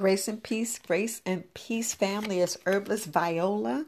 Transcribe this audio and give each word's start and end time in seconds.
Grace 0.00 0.28
and 0.28 0.42
peace, 0.42 0.78
grace 0.78 1.20
and 1.26 1.52
peace, 1.52 1.92
family. 1.92 2.40
It's 2.40 2.56
Herbalist 2.64 3.04
Viola. 3.04 3.84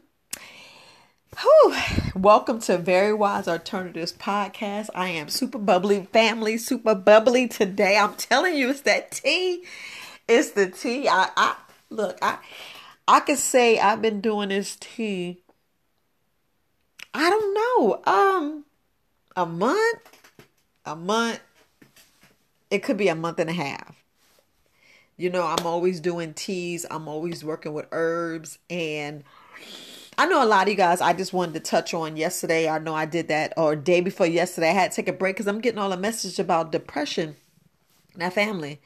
Whew. 1.41 1.75
Welcome 2.15 2.59
to 2.59 2.77
Very 2.77 3.15
Wise 3.15 3.47
Alternatives 3.47 4.13
podcast. 4.13 4.91
I 4.93 5.09
am 5.09 5.27
super 5.29 5.57
bubbly, 5.57 6.07
family, 6.13 6.59
super 6.59 6.93
bubbly 6.93 7.47
today. 7.47 7.97
I'm 7.97 8.13
telling 8.13 8.53
you, 8.53 8.69
it's 8.69 8.81
that 8.81 9.09
tea. 9.09 9.63
It's 10.27 10.51
the 10.51 10.69
tea. 10.69 11.07
I, 11.07 11.29
I 11.35 11.55
look, 11.89 12.19
I, 12.21 12.37
I 13.07 13.19
could 13.21 13.39
say 13.39 13.79
I've 13.79 14.03
been 14.03 14.21
doing 14.21 14.49
this 14.49 14.77
tea. 14.79 15.41
I 17.11 17.27
don't 17.27 17.55
know, 17.55 18.03
um, 18.05 18.65
a 19.35 19.47
month, 19.47 20.19
a 20.85 20.95
month. 20.95 21.39
It 22.69 22.83
could 22.83 22.97
be 22.97 23.07
a 23.07 23.15
month 23.15 23.39
and 23.39 23.49
a 23.49 23.53
half 23.53 24.02
you 25.17 25.29
know, 25.29 25.43
I'm 25.43 25.65
always 25.65 25.99
doing 25.99 26.33
teas, 26.33 26.85
I'm 26.89 27.07
always 27.07 27.43
working 27.43 27.73
with 27.73 27.87
herbs. 27.91 28.59
And 28.69 29.23
I 30.17 30.25
know 30.25 30.43
a 30.43 30.45
lot 30.45 30.63
of 30.63 30.69
you 30.69 30.75
guys, 30.75 31.01
I 31.01 31.13
just 31.13 31.33
wanted 31.33 31.53
to 31.55 31.59
touch 31.59 31.93
on 31.93 32.17
yesterday. 32.17 32.69
I 32.69 32.79
know 32.79 32.93
I 32.93 33.05
did 33.05 33.27
that, 33.29 33.53
or 33.57 33.75
day 33.75 34.01
before 34.01 34.27
yesterday. 34.27 34.69
I 34.69 34.73
had 34.73 34.91
to 34.91 34.95
take 34.95 35.07
a 35.07 35.13
break 35.13 35.35
because 35.35 35.47
I'm 35.47 35.61
getting 35.61 35.79
all 35.79 35.89
the 35.89 35.97
message 35.97 36.39
about 36.39 36.71
depression 36.71 37.35
that 38.15 38.33
family. 38.33 38.79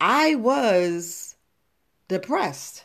I 0.00 0.34
was 0.34 1.36
depressed. 2.08 2.84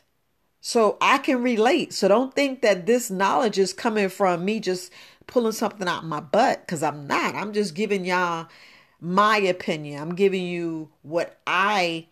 So 0.62 0.98
I 1.00 1.20
can 1.20 1.44
relate. 1.44 1.94
So 1.94 2.08
don't 2.08 2.34
think 2.34 2.62
that 2.62 2.86
this 2.88 3.12
knowledge 3.12 3.60
is 3.60 3.72
coming 3.72 4.10
from 4.10 4.44
me 4.44 4.60
just 4.60 4.92
pulling 5.28 5.52
something 5.52 5.88
out 5.88 6.06
my 6.06 6.20
butt 6.20 6.62
because 6.62 6.82
I'm 6.82 7.08
not. 7.08 7.36
I'm 7.36 7.54
just 7.54 7.76
giving 7.76 8.04
y'all 8.04 8.48
my 9.00 9.38
opinion. 9.38 10.02
I'm 10.02 10.16
giving 10.16 10.44
you 10.44 10.90
what 11.04 11.40
I 11.46 12.08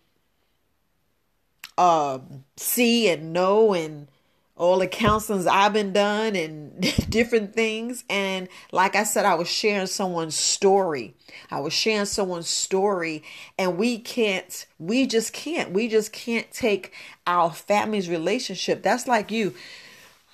um, 1.78 2.44
see 2.56 3.08
and 3.08 3.32
know 3.32 3.74
and 3.74 4.08
all 4.56 4.78
the 4.78 4.86
counselings 4.86 5.48
I've 5.48 5.72
been 5.72 5.92
done 5.92 6.36
and 6.36 6.80
different 7.10 7.54
things. 7.54 8.04
And 8.08 8.48
like 8.72 8.94
I 8.94 9.04
said, 9.04 9.24
I 9.24 9.34
was 9.34 9.48
sharing 9.48 9.86
someone's 9.86 10.36
story. 10.36 11.14
I 11.50 11.60
was 11.60 11.72
sharing 11.72 12.06
someone's 12.06 12.48
story, 12.48 13.22
and 13.58 13.76
we 13.76 13.98
can't, 13.98 14.66
we 14.78 15.06
just 15.06 15.32
can't, 15.32 15.72
we 15.72 15.88
just 15.88 16.12
can't 16.12 16.50
take 16.52 16.92
our 17.26 17.52
family's 17.52 18.08
relationship. 18.08 18.82
That's 18.82 19.08
like 19.08 19.30
you. 19.30 19.54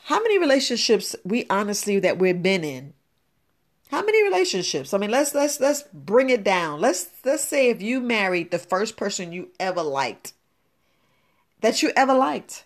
How 0.04 0.20
many 0.20 0.38
relationships 0.38 1.16
we 1.24 1.46
honestly 1.48 1.98
that 2.00 2.18
we've 2.18 2.42
been 2.42 2.64
in? 2.64 2.92
How 3.90 4.02
many 4.02 4.22
relationships? 4.22 4.92
I 4.92 4.98
mean, 4.98 5.10
let's 5.10 5.34
let's 5.34 5.58
let's 5.58 5.84
bring 5.92 6.30
it 6.30 6.44
down. 6.44 6.80
Let's 6.80 7.08
let's 7.24 7.44
say 7.44 7.70
if 7.70 7.80
you 7.80 8.00
married 8.00 8.50
the 8.50 8.58
first 8.58 8.96
person 8.96 9.32
you 9.32 9.50
ever 9.58 9.82
liked 9.82 10.32
that 11.60 11.82
you 11.82 11.92
ever 11.96 12.14
liked. 12.14 12.64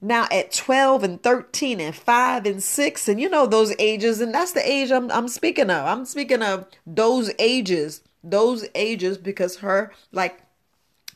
Now 0.00 0.26
at 0.30 0.52
12 0.52 1.02
and 1.02 1.22
13 1.22 1.80
and 1.80 1.94
5 1.94 2.46
and 2.46 2.62
6 2.62 3.08
and 3.08 3.20
you 3.20 3.28
know 3.28 3.46
those 3.46 3.74
ages 3.78 4.20
and 4.20 4.34
that's 4.34 4.52
the 4.52 4.68
age 4.68 4.90
I'm 4.90 5.10
I'm 5.10 5.28
speaking 5.28 5.70
of. 5.70 5.86
I'm 5.86 6.04
speaking 6.04 6.42
of 6.42 6.66
those 6.86 7.30
ages. 7.38 8.02
Those 8.22 8.66
ages 8.74 9.16
because 9.18 9.56
her 9.58 9.92
like 10.12 10.42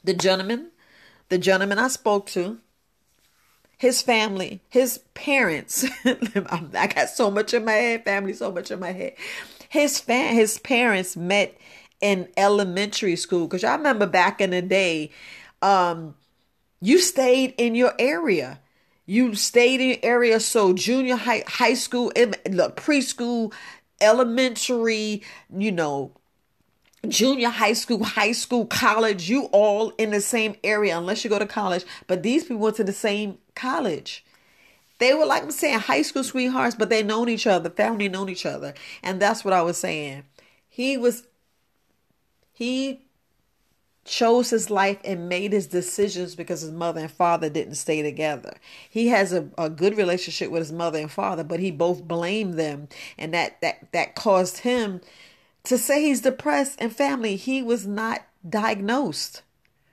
the 0.05 0.15
gentleman, 0.15 0.71
the 1.29 1.39
gentleman 1.39 1.79
I 1.79 1.89
spoke 1.89 2.29
to, 2.29 2.59
his 3.79 4.03
family, 4.03 4.61
his 4.69 4.99
parents. 5.15 5.87
I 6.05 6.87
got 6.95 7.09
so 7.11 7.31
much 7.31 7.55
in 7.55 7.65
my 7.65 7.73
head, 7.73 8.05
family, 8.05 8.33
so 8.33 8.51
much 8.51 8.71
in 8.71 8.81
my 8.81 8.93
head. 8.93 9.15
His 9.69 10.01
fan, 10.01 10.34
his 10.34 10.59
parents 10.59 11.17
met 11.17 11.56
in 12.01 12.29
elementary 12.37 13.17
school 13.17 13.47
because 13.47 13.65
I 13.65 13.75
remember 13.77 14.06
back 14.06 14.41
in 14.41 14.51
the 14.51 14.62
day, 14.62 15.11
um, 15.62 16.15
you 16.81 16.98
stayed 16.98 17.55
in 17.59 17.75
your 17.75 17.95
area. 17.98 18.61
You 19.07 19.34
stayed 19.34 19.81
in 19.81 19.89
your 19.89 19.98
area. 20.03 20.41
So 20.41 20.73
junior 20.73 21.17
high, 21.17 21.45
high 21.47 21.75
school, 21.75 22.12
look, 22.51 22.77
preschool, 22.77 23.53
elementary, 24.00 25.22
you 25.56 25.72
know, 25.72 26.12
junior 27.06 27.49
high 27.49 27.72
school, 27.72 28.05
high 28.05 28.33
school, 28.33 28.67
college, 28.67 29.28
you 29.28 29.44
all 29.47 29.91
in 29.99 30.11
the 30.11 30.21
same 30.21 30.56
area 30.65 30.97
unless 30.97 31.25
you 31.25 31.31
go 31.31 31.38
to 31.38 31.47
college. 31.47 31.84
But 32.06 32.22
these 32.22 32.44
people 32.44 32.59
went 32.59 32.77
to 32.77 32.84
the 32.84 32.93
same 32.93 33.38
college. 33.55 34.25
They 34.99 35.15
were 35.15 35.27
like 35.27 35.44
I'm 35.44 35.50
saying 35.53 35.78
high 35.81 36.03
school 36.03 36.25
sweethearts, 36.25 36.75
but 36.75 36.91
they 36.91 37.03
known 37.03 37.28
each 37.28 37.47
other, 37.47 37.71
family 37.71 38.09
known 38.09 38.28
each 38.28 38.44
other. 38.44 38.75
And 39.03 39.21
that's 39.21 39.44
what 39.44 39.55
I 39.55 39.62
was 39.62 39.78
saying. 39.78 40.25
He 40.69 40.97
was 40.97 41.25
he 42.53 43.07
chose 44.08 44.50
his 44.50 44.70
life 44.70 44.98
and 45.04 45.28
made 45.28 45.52
his 45.52 45.66
decisions 45.66 46.34
because 46.34 46.62
his 46.62 46.70
mother 46.70 47.00
and 47.00 47.10
father 47.10 47.48
didn't 47.50 47.74
stay 47.74 48.02
together. 48.02 48.54
He 48.88 49.08
has 49.08 49.32
a, 49.32 49.48
a 49.58 49.69
good 49.69 49.96
relationship 49.96 50.50
with 50.50 50.62
his 50.62 50.72
mother 50.72 50.98
and 50.98 51.10
father, 51.10 51.44
but 51.44 51.60
he 51.60 51.70
both 51.70 52.02
blamed 52.02 52.54
them 52.54 52.88
and 53.19 53.34
that 53.34 53.60
that 53.60 53.92
that 53.92 54.14
caused 54.14 54.58
him 54.58 55.00
to 55.64 55.76
say 55.76 56.02
he's 56.02 56.22
depressed 56.22 56.80
and 56.80 56.94
family 56.94 57.36
he 57.36 57.62
was 57.62 57.86
not 57.86 58.24
diagnosed. 58.48 59.42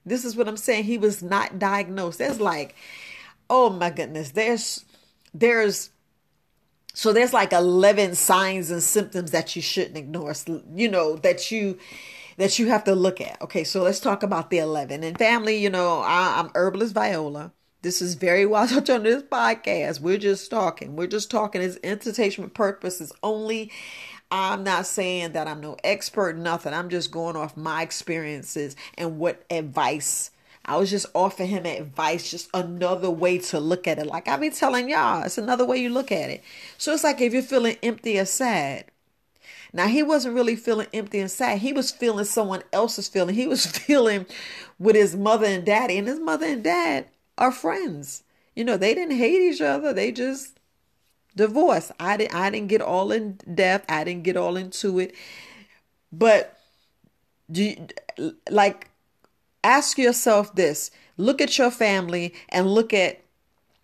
This 0.05 0.23
is 0.23 0.35
what 0.35 0.47
I'm 0.47 0.57
saying. 0.57 0.85
He 0.85 0.97
was 0.97 1.21
not 1.21 1.59
diagnosed. 1.59 2.19
There's 2.19 2.39
like 2.39 2.75
oh 3.49 3.69
my 3.69 3.89
goodness, 3.89 4.31
there's 4.31 4.85
there's 5.33 5.89
so 6.93 7.11
there's 7.11 7.33
like 7.33 7.51
11 7.51 8.15
signs 8.15 8.71
and 8.71 8.81
symptoms 8.81 9.31
that 9.31 9.55
you 9.55 9.61
shouldn't 9.61 9.97
ignore. 9.97 10.33
You 10.73 10.89
know, 10.89 11.17
that 11.17 11.51
you 11.51 11.77
that 12.37 12.59
you 12.59 12.67
have 12.67 12.83
to 12.85 12.95
look 12.95 13.21
at. 13.21 13.41
Okay, 13.41 13.63
so 13.63 13.83
let's 13.83 13.99
talk 13.99 14.23
about 14.23 14.49
the 14.49 14.57
11. 14.57 15.03
And 15.03 15.17
family, 15.17 15.57
you 15.57 15.69
know, 15.69 15.99
I, 15.99 16.39
am 16.39 16.51
Herbalist 16.55 16.93
Viola. 16.93 17.51
This 17.81 18.01
is 18.01 18.15
very 18.15 18.45
wise 18.47 18.71
this 18.71 19.23
podcast. 19.23 19.99
We're 19.99 20.17
just 20.17 20.49
talking. 20.49 20.95
We're 20.95 21.07
just 21.07 21.31
talking. 21.31 21.61
It's 21.61 21.77
entertainment 21.83 22.53
purposes 22.53 23.13
only. 23.23 23.71
I'm 24.31 24.63
not 24.63 24.87
saying 24.87 25.33
that 25.33 25.47
I'm 25.47 25.61
no 25.61 25.77
expert, 25.83 26.35
nothing. 26.35 26.73
I'm 26.73 26.89
just 26.89 27.11
going 27.11 27.35
off 27.35 27.55
my 27.55 27.83
experiences 27.83 28.75
and 28.97 29.19
what 29.19 29.43
advice. 29.49 30.31
I 30.65 30.77
was 30.77 30.89
just 30.89 31.05
offering 31.13 31.49
him 31.49 31.65
advice, 31.67 32.31
just 32.31 32.49
another 32.53 33.11
way 33.11 33.37
to 33.37 33.59
look 33.59 33.87
at 33.87 33.99
it. 33.99 34.07
Like 34.07 34.27
I 34.27 34.35
be 34.37 34.49
telling 34.49 34.89
y'all, 34.89 35.23
it's 35.23 35.37
another 35.37 35.63
way 35.63 35.77
you 35.77 35.89
look 35.89 36.11
at 36.11 36.31
it. 36.31 36.43
So 36.79 36.91
it's 36.91 37.03
like 37.03 37.21
if 37.21 37.33
you're 37.33 37.43
feeling 37.43 37.77
empty 37.83 38.17
or 38.17 38.25
sad, 38.25 38.85
now, 39.75 39.87
he 39.87 40.03
wasn't 40.03 40.35
really 40.35 40.55
feeling 40.55 40.87
empty 40.93 41.19
and 41.19 41.29
sad. 41.29 41.59
He 41.59 41.73
was 41.73 41.91
feeling 41.91 42.23
someone 42.23 42.63
else's 42.71 43.09
feeling. 43.09 43.35
He 43.35 43.45
was 43.45 43.65
feeling 43.77 44.25
with 44.79 44.95
his 44.95 45.17
mother 45.17 45.45
and 45.47 45.65
daddy, 45.65 45.97
and 45.97 46.07
his 46.07 46.19
mother 46.19 46.45
and 46.45 46.63
dad 46.63 47.07
are 47.37 47.51
friends. 47.51 48.23
You 48.55 48.63
know, 48.63 48.77
they 48.77 48.93
didn't 48.93 49.17
hate 49.17 49.41
each 49.41 49.59
other. 49.59 49.91
They 49.91 50.13
just 50.13 50.57
divorced. 51.35 51.91
I 51.99 52.15
didn't 52.15 52.33
I 52.33 52.49
didn't 52.51 52.69
get 52.69 52.81
all 52.81 53.11
in 53.11 53.37
depth. 53.53 53.91
I 53.91 54.05
didn't 54.05 54.23
get 54.23 54.37
all 54.37 54.55
into 54.55 54.97
it. 54.97 55.13
But 56.09 56.57
do 57.51 57.61
you, 57.61 58.33
like 58.49 58.89
ask 59.61 59.97
yourself 59.97 60.55
this. 60.55 60.89
Look 61.17 61.41
at 61.41 61.57
your 61.57 61.69
family 61.69 62.33
and 62.47 62.73
look 62.73 62.93
at 62.93 63.19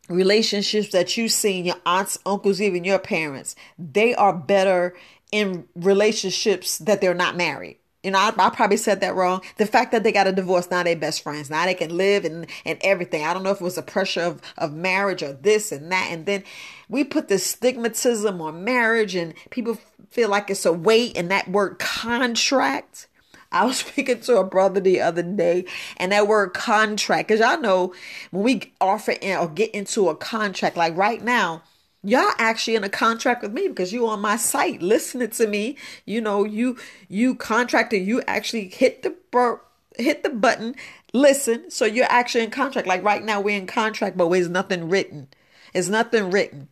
relationships 0.07 0.91
that 0.91 1.17
you've 1.17 1.33
seen 1.33 1.65
your 1.65 1.75
aunts, 1.85 2.17
uncles, 2.25 2.61
even 2.61 2.85
your 2.85 2.99
parents. 2.99 3.57
They 3.77 4.15
are 4.15 4.31
better 4.31 4.95
in 5.31 5.67
relationships 5.75 6.77
that 6.79 7.01
they're 7.01 7.13
not 7.13 7.37
married. 7.37 7.77
You 8.03 8.11
know, 8.11 8.17
I, 8.17 8.33
I, 8.35 8.49
probably 8.49 8.77
said 8.77 9.01
that 9.01 9.15
wrong. 9.15 9.41
The 9.57 9.67
fact 9.67 9.91
that 9.91 10.03
they 10.03 10.11
got 10.11 10.25
a 10.25 10.31
divorce, 10.31 10.71
now 10.71 10.81
they 10.81 10.95
best 10.95 11.21
friends. 11.21 11.51
Now 11.51 11.65
they 11.65 11.75
can 11.75 11.95
live 11.95 12.25
and, 12.25 12.47
and 12.65 12.79
everything. 12.81 13.23
I 13.23 13.33
don't 13.33 13.43
know 13.43 13.51
if 13.51 13.61
it 13.61 13.63
was 13.63 13.77
a 13.77 13.83
pressure 13.83 14.21
of, 14.21 14.41
of 14.57 14.73
marriage 14.73 15.21
or 15.21 15.33
this 15.33 15.71
and 15.71 15.91
that. 15.91 16.07
And 16.09 16.25
then 16.25 16.43
we 16.89 17.03
put 17.03 17.27
this 17.27 17.55
stigmatism 17.55 18.41
on 18.41 18.63
marriage 18.63 19.13
and 19.13 19.35
people 19.51 19.77
feel 20.09 20.29
like 20.29 20.49
it's 20.49 20.65
a 20.65 20.73
weight 20.73 21.15
and 21.15 21.29
that 21.29 21.47
word 21.47 21.77
contract. 21.77 23.07
I 23.51 23.65
was 23.65 23.77
speaking 23.85 24.21
to 24.21 24.37
a 24.37 24.43
brother 24.43 24.79
the 24.79 25.01
other 25.01 25.21
day 25.21 25.65
and 25.97 26.11
that 26.11 26.27
word 26.27 26.53
contract, 26.55 27.27
because 27.27 27.39
y'all 27.39 27.61
know 27.61 27.93
when 28.31 28.43
we 28.43 28.73
offer 28.81 29.11
in 29.11 29.37
or 29.37 29.47
get 29.47 29.71
into 29.71 30.09
a 30.09 30.15
contract, 30.15 30.75
like 30.75 30.97
right 30.97 31.23
now, 31.23 31.61
y'all 32.03 32.33
actually 32.37 32.75
in 32.75 32.83
a 32.83 32.89
contract 32.89 33.41
with 33.41 33.53
me 33.53 33.67
because 33.67 33.93
you 33.93 34.07
on 34.07 34.19
my 34.19 34.35
site 34.37 34.81
listening 34.81 35.29
to 35.31 35.47
me. 35.47 35.77
You 36.05 36.21
know 36.21 36.43
you 36.43 36.77
you 37.07 37.35
contracted 37.35 38.05
you 38.05 38.21
actually 38.27 38.69
hit 38.69 39.03
the 39.03 39.15
bur- 39.31 39.61
hit 39.97 40.23
the 40.23 40.29
button 40.29 40.75
listen 41.13 41.69
so 41.69 41.85
you're 41.85 42.05
actually 42.09 42.43
in 42.43 42.51
contract. 42.51 42.87
Like 42.87 43.03
right 43.03 43.23
now 43.23 43.41
we're 43.41 43.57
in 43.57 43.67
contract 43.67 44.17
but 44.17 44.29
there's 44.29 44.49
nothing 44.49 44.89
written. 44.89 45.27
It's 45.73 45.87
nothing 45.89 46.31
written. 46.31 46.67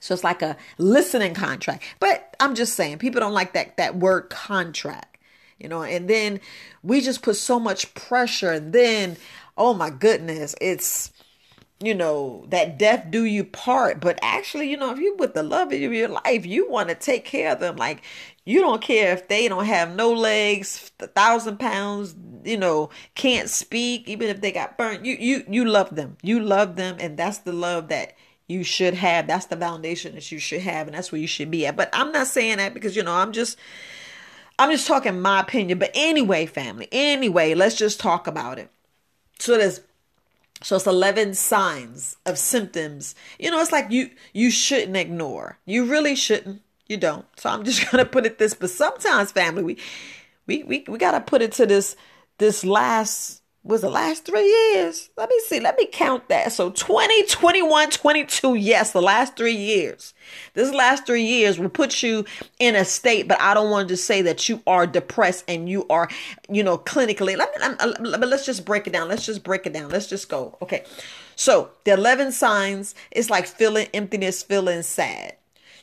So 0.00 0.14
it's 0.14 0.24
like 0.24 0.42
a 0.42 0.56
listening 0.78 1.34
contract. 1.34 1.82
But 2.00 2.28
i'm 2.40 2.54
just 2.54 2.74
saying 2.74 2.98
people 2.98 3.20
don't 3.20 3.32
like 3.32 3.52
that 3.52 3.76
that 3.76 3.96
word 3.96 4.30
contract 4.30 5.18
you 5.58 5.68
know 5.68 5.82
and 5.82 6.08
then 6.08 6.40
we 6.82 7.00
just 7.00 7.22
put 7.22 7.36
so 7.36 7.58
much 7.58 7.92
pressure 7.94 8.52
and 8.52 8.72
then 8.72 9.16
oh 9.56 9.74
my 9.74 9.90
goodness 9.90 10.54
it's 10.60 11.10
you 11.80 11.94
know, 11.94 12.44
that 12.48 12.78
death 12.78 13.06
do 13.10 13.24
you 13.24 13.44
part. 13.44 14.00
But 14.00 14.18
actually, 14.22 14.70
you 14.70 14.76
know, 14.76 14.90
if 14.90 14.98
you 14.98 15.14
with 15.16 15.34
the 15.34 15.42
love 15.42 15.72
of 15.72 15.78
your 15.78 16.08
life, 16.08 16.44
you 16.44 16.68
want 16.68 16.88
to 16.88 16.94
take 16.94 17.24
care 17.24 17.52
of 17.52 17.60
them. 17.60 17.76
Like 17.76 18.02
you 18.44 18.60
don't 18.60 18.82
care 18.82 19.12
if 19.12 19.28
they 19.28 19.46
don't 19.48 19.66
have 19.66 19.94
no 19.94 20.12
legs, 20.12 20.90
a 20.98 21.06
thousand 21.06 21.58
pounds, 21.58 22.16
you 22.44 22.56
know, 22.56 22.90
can't 23.14 23.48
speak, 23.48 24.08
even 24.08 24.28
if 24.28 24.40
they 24.40 24.50
got 24.50 24.76
burnt. 24.76 25.04
You 25.04 25.16
you 25.18 25.44
you 25.48 25.64
love 25.64 25.94
them. 25.94 26.16
You 26.22 26.40
love 26.40 26.76
them, 26.76 26.96
and 26.98 27.16
that's 27.16 27.38
the 27.38 27.52
love 27.52 27.88
that 27.88 28.16
you 28.48 28.64
should 28.64 28.94
have. 28.94 29.26
That's 29.26 29.46
the 29.46 29.56
foundation 29.56 30.14
that 30.14 30.32
you 30.32 30.38
should 30.40 30.62
have, 30.62 30.88
and 30.88 30.96
that's 30.96 31.12
where 31.12 31.20
you 31.20 31.26
should 31.28 31.50
be 31.50 31.66
at. 31.66 31.76
But 31.76 31.90
I'm 31.92 32.10
not 32.10 32.26
saying 32.26 32.56
that 32.56 32.74
because 32.74 32.96
you 32.96 33.04
know 33.04 33.14
I'm 33.14 33.32
just 33.32 33.56
I'm 34.58 34.72
just 34.72 34.88
talking 34.88 35.20
my 35.20 35.40
opinion. 35.40 35.78
But 35.78 35.92
anyway, 35.94 36.46
family. 36.46 36.88
Anyway, 36.90 37.54
let's 37.54 37.76
just 37.76 38.00
talk 38.00 38.26
about 38.26 38.58
it. 38.58 38.70
So 39.38 39.56
there's 39.56 39.80
so 40.62 40.76
it's 40.76 40.86
11 40.86 41.34
signs 41.34 42.16
of 42.26 42.38
symptoms. 42.38 43.14
You 43.38 43.50
know, 43.50 43.60
it's 43.60 43.72
like 43.72 43.90
you 43.90 44.10
you 44.32 44.50
shouldn't 44.50 44.96
ignore. 44.96 45.58
You 45.66 45.84
really 45.84 46.16
shouldn't. 46.16 46.62
You 46.88 46.96
don't. 46.96 47.26
So 47.36 47.50
I'm 47.50 47.64
just 47.64 47.90
gonna 47.90 48.04
put 48.04 48.26
it 48.26 48.38
this. 48.38 48.54
But 48.54 48.70
sometimes, 48.70 49.32
family, 49.32 49.62
we 49.62 49.78
we 50.46 50.62
we, 50.64 50.84
we 50.88 50.98
gotta 50.98 51.20
put 51.20 51.42
it 51.42 51.52
to 51.52 51.66
this 51.66 51.96
this 52.38 52.64
last 52.64 53.42
was 53.68 53.82
the 53.82 53.90
last 53.90 54.24
three 54.24 54.46
years. 54.46 55.10
Let 55.16 55.28
me 55.28 55.38
see. 55.46 55.60
Let 55.60 55.76
me 55.76 55.86
count 55.86 56.28
that. 56.28 56.52
So 56.52 56.70
20, 56.70 57.26
21, 57.26 57.90
22. 57.90 58.54
Yes, 58.54 58.92
the 58.92 59.02
last 59.02 59.36
three 59.36 59.54
years. 59.54 60.14
This 60.54 60.72
last 60.72 61.06
three 61.06 61.22
years 61.22 61.58
will 61.58 61.68
put 61.68 62.02
you 62.02 62.24
in 62.58 62.74
a 62.74 62.84
state, 62.84 63.28
but 63.28 63.38
I 63.40 63.52
don't 63.52 63.70
want 63.70 63.88
to 63.90 63.96
say 63.96 64.22
that 64.22 64.48
you 64.48 64.62
are 64.66 64.86
depressed 64.86 65.44
and 65.46 65.68
you 65.68 65.86
are, 65.90 66.08
you 66.48 66.62
know, 66.62 66.78
clinically. 66.78 67.36
Let 67.36 67.50
me, 67.52 68.10
but 68.18 68.28
let's 68.28 68.46
just 68.46 68.64
break 68.64 68.86
it 68.86 68.92
down. 68.94 69.06
Let's 69.08 69.26
just 69.26 69.44
break 69.44 69.66
it 69.66 69.74
down. 69.74 69.90
Let's 69.90 70.06
just 70.06 70.30
go. 70.30 70.56
Okay. 70.62 70.84
So 71.36 71.70
the 71.84 71.92
11 71.92 72.32
signs 72.32 72.94
is 73.12 73.28
like 73.28 73.46
feeling 73.46 73.86
emptiness, 73.92 74.42
feeling 74.42 74.82
sad 74.82 75.37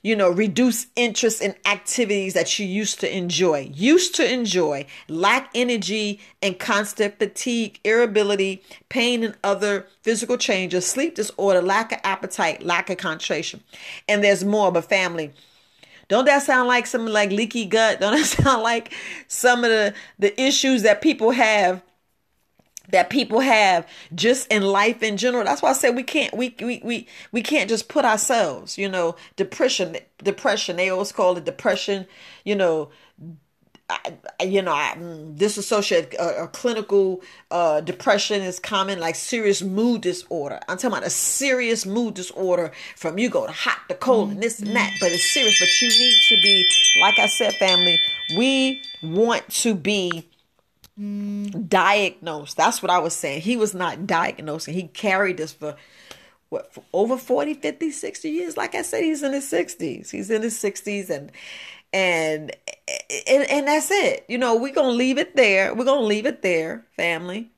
you 0.06 0.16
know, 0.16 0.30
reduce 0.30 0.86
interest 0.96 1.42
in 1.42 1.56
activities 1.66 2.36
that 2.36 2.60
you 2.60 2.68
used 2.68 3.00
to 3.00 3.12
enjoy, 3.12 3.72
used 3.74 4.14
to 4.14 4.32
enjoy, 4.32 4.86
lack 5.08 5.50
energy 5.56 6.20
and 6.44 6.60
constant 6.60 7.18
fatigue, 7.18 7.80
irritability, 7.84 8.62
pain 8.88 9.24
and 9.24 9.36
other 9.44 9.88
physical 10.04 10.38
changes, 10.38 10.86
sleep 10.86 11.16
disorder, 11.16 11.60
lack 11.60 11.92
of 11.92 11.98
appetite, 12.04 12.62
lack 12.62 12.92
of 12.92 12.98
concentration. 12.98 13.64
And 14.08 14.24
there's 14.24 14.46
more 14.46 14.72
but 14.72 14.86
family. 14.86 15.34
Don't 16.08 16.26
that 16.26 16.44
sound 16.44 16.68
like 16.68 16.86
some 16.86 17.08
like 17.08 17.32
leaky 17.32 17.66
gut? 17.66 18.00
Don't 18.00 18.16
that 18.16 18.28
sound 18.28 18.62
like 18.62 18.94
some 19.28 19.64
of 19.64 19.72
the, 19.72 19.96
the 20.20 20.40
issues 20.40 20.84
that 20.84 21.02
people 21.02 21.32
have 21.32 21.82
that 22.90 23.10
people 23.10 23.40
have 23.40 23.88
just 24.14 24.52
in 24.52 24.64
life 24.64 25.04
in 25.04 25.18
general. 25.18 25.44
That's 25.44 25.62
why 25.62 25.70
I 25.70 25.74
said 25.74 25.96
we 25.96 26.04
can't 26.04 26.34
we 26.36 26.56
we 26.60 26.82
we 26.84 27.08
we 27.32 27.42
can't 27.42 27.70
just 27.70 27.90
put 27.90 28.06
ourselves, 28.06 28.78
you 28.78 28.90
know, 28.90 29.16
depression 29.36 29.98
depression. 30.24 30.76
They 30.78 30.90
always 30.90 31.12
call 31.12 31.38
it 31.38 31.46
depression, 31.46 32.08
you 32.44 32.56
know. 32.56 32.90
I, 33.88 34.18
you 34.44 34.64
know, 34.64 34.74
I, 34.74 34.96
mm, 34.98 35.38
disassociate 35.38 36.16
uh, 36.20 36.48
clinical 36.48 37.22
uh, 37.52 37.82
depression 37.82 38.42
is 38.42 38.60
common, 38.60 39.00
like 39.00 39.14
serious 39.14 39.62
mood 39.62 40.02
disorder. 40.02 40.60
I'm 40.68 40.78
talking 40.78 40.98
about 40.98 41.06
a 41.06 41.12
serious 41.12 41.86
mood 41.86 42.16
disorder 42.16 42.72
from 42.96 43.20
you 43.20 43.30
go 43.30 43.46
to 43.46 43.52
hot 43.52 43.88
to 43.90 43.94
cold 43.96 44.32
and 44.32 44.42
this 44.42 44.60
and 44.60 44.76
that, 44.76 44.92
but 45.00 45.12
it's 45.12 45.32
serious. 45.32 45.60
But 45.60 45.70
you 45.82 45.90
need 45.90 46.18
to 46.30 46.38
be, 46.38 46.68
like 47.00 47.20
I 47.20 47.28
said, 47.28 47.54
family. 47.58 48.00
We 48.36 48.82
want 49.04 49.48
to 49.50 49.76
be 49.76 50.26
diagnosed. 50.98 52.56
That's 52.56 52.82
what 52.82 52.90
I 52.90 53.00
was 53.00 53.14
saying. 53.14 53.42
He 53.42 53.58
was 53.58 53.74
not 53.74 54.08
diagnosing. 54.08 54.74
He 54.74 54.88
carried 54.88 55.38
this 55.38 55.54
for 55.54 55.76
what 56.50 56.74
for 56.74 56.84
over 56.94 57.18
40, 57.18 57.56
50, 57.56 57.92
60 57.92 58.30
years. 58.30 58.58
Like 58.58 58.76
I 58.76 58.82
said, 58.82 59.04
he's 59.04 59.24
in 59.24 59.34
his 59.34 59.50
60s. 59.52 60.10
He's 60.10 60.30
in 60.30 60.42
his 60.42 60.58
60s 60.58 61.10
and 61.10 61.32
and 61.92 62.56
and, 63.28 63.50
and 63.50 63.68
that's 63.68 63.92
it. 63.92 64.26
You 64.28 64.38
know, 64.38 64.56
we're 64.56 64.74
going 64.74 64.92
to 64.92 64.98
leave 64.98 65.18
it 65.18 65.36
there. 65.36 65.74
We're 65.74 65.86
going 65.86 66.02
to 66.02 66.08
leave 66.08 66.26
it 66.26 66.42
there, 66.42 66.86
family. 66.96 67.52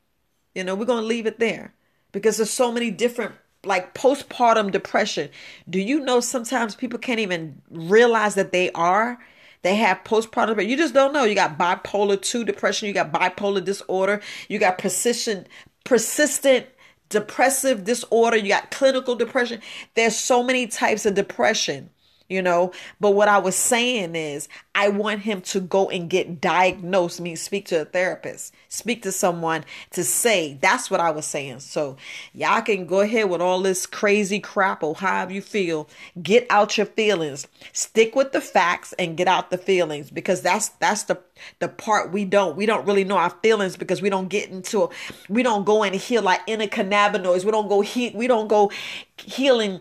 You 0.54 0.64
know, 0.64 0.74
we're 0.74 0.86
going 0.86 1.02
to 1.02 1.06
leave 1.06 1.26
it 1.26 1.38
there 1.38 1.74
because 2.12 2.38
there's 2.38 2.50
so 2.50 2.72
many 2.72 2.90
different 2.90 3.34
like 3.64 3.94
postpartum 3.94 4.72
depression. 4.72 5.28
Do 5.68 5.80
you 5.80 6.00
know 6.00 6.20
sometimes 6.20 6.74
people 6.74 6.98
can't 6.98 7.20
even 7.20 7.60
realize 7.70 8.34
that 8.34 8.52
they 8.52 8.72
are 8.72 9.18
they 9.62 9.74
have 9.76 10.04
postpartum, 10.04 10.56
but 10.56 10.66
you 10.66 10.76
just 10.76 10.94
don't 10.94 11.12
know. 11.12 11.24
You 11.24 11.34
got 11.34 11.58
bipolar 11.58 12.20
2 12.20 12.44
depression, 12.44 12.88
you 12.88 12.94
got 12.94 13.12
bipolar 13.12 13.64
disorder, 13.64 14.20
you 14.48 14.58
got 14.58 14.78
persistent 14.78 15.46
persistent 15.84 16.66
depressive 17.08 17.84
disorder, 17.84 18.36
you 18.36 18.48
got 18.48 18.70
clinical 18.70 19.14
depression. 19.14 19.60
There's 19.94 20.16
so 20.16 20.42
many 20.42 20.66
types 20.66 21.06
of 21.06 21.14
depression 21.14 21.90
you 22.28 22.42
know. 22.42 22.72
But 23.00 23.12
what 23.12 23.28
I 23.28 23.38
was 23.38 23.56
saying 23.56 24.14
is, 24.14 24.48
I 24.74 24.88
want 24.88 25.20
him 25.20 25.40
to 25.42 25.60
go 25.60 25.88
and 25.90 26.08
get 26.08 26.40
diagnosed, 26.40 27.20
I 27.20 27.24
mean, 27.24 27.36
speak 27.36 27.66
to 27.66 27.82
a 27.82 27.84
therapist, 27.84 28.54
speak 28.68 29.02
to 29.02 29.12
someone 29.12 29.64
to 29.92 30.04
say, 30.04 30.58
that's 30.60 30.90
what 30.90 31.00
I 31.00 31.10
was 31.10 31.26
saying. 31.26 31.60
So, 31.60 31.96
y'all 32.32 32.62
can 32.62 32.86
go 32.86 33.00
ahead 33.00 33.28
with 33.28 33.40
all 33.40 33.60
this 33.60 33.86
crazy 33.86 34.40
crap 34.40 34.82
or 34.82 34.94
however 34.94 35.32
you 35.32 35.42
feel. 35.42 35.88
Get 36.22 36.46
out 36.50 36.76
your 36.76 36.86
feelings, 36.86 37.46
stick 37.72 38.14
with 38.14 38.32
the 38.32 38.40
facts, 38.40 38.92
and 38.98 39.16
get 39.16 39.28
out 39.28 39.50
the 39.50 39.58
feelings 39.58 40.10
because 40.10 40.42
that's 40.42 40.68
that's 40.80 41.04
the 41.04 41.18
the 41.60 41.68
part 41.68 42.12
we 42.12 42.24
don't 42.24 42.56
we 42.56 42.66
don't 42.66 42.86
really 42.86 43.04
know 43.04 43.16
our 43.16 43.30
feelings 43.30 43.76
because 43.76 44.02
we 44.02 44.10
don't 44.10 44.28
get 44.28 44.50
into 44.50 44.90
we 45.28 45.42
don't 45.42 45.64
go 45.64 45.82
and 45.82 45.94
heal 45.94 46.22
like 46.22 46.44
cannabinoids. 46.46 47.44
we 47.44 47.50
don't 47.50 47.68
go 47.68 47.80
he, 47.80 48.10
we 48.10 48.26
don't 48.26 48.48
go 48.48 48.70
healing 49.16 49.80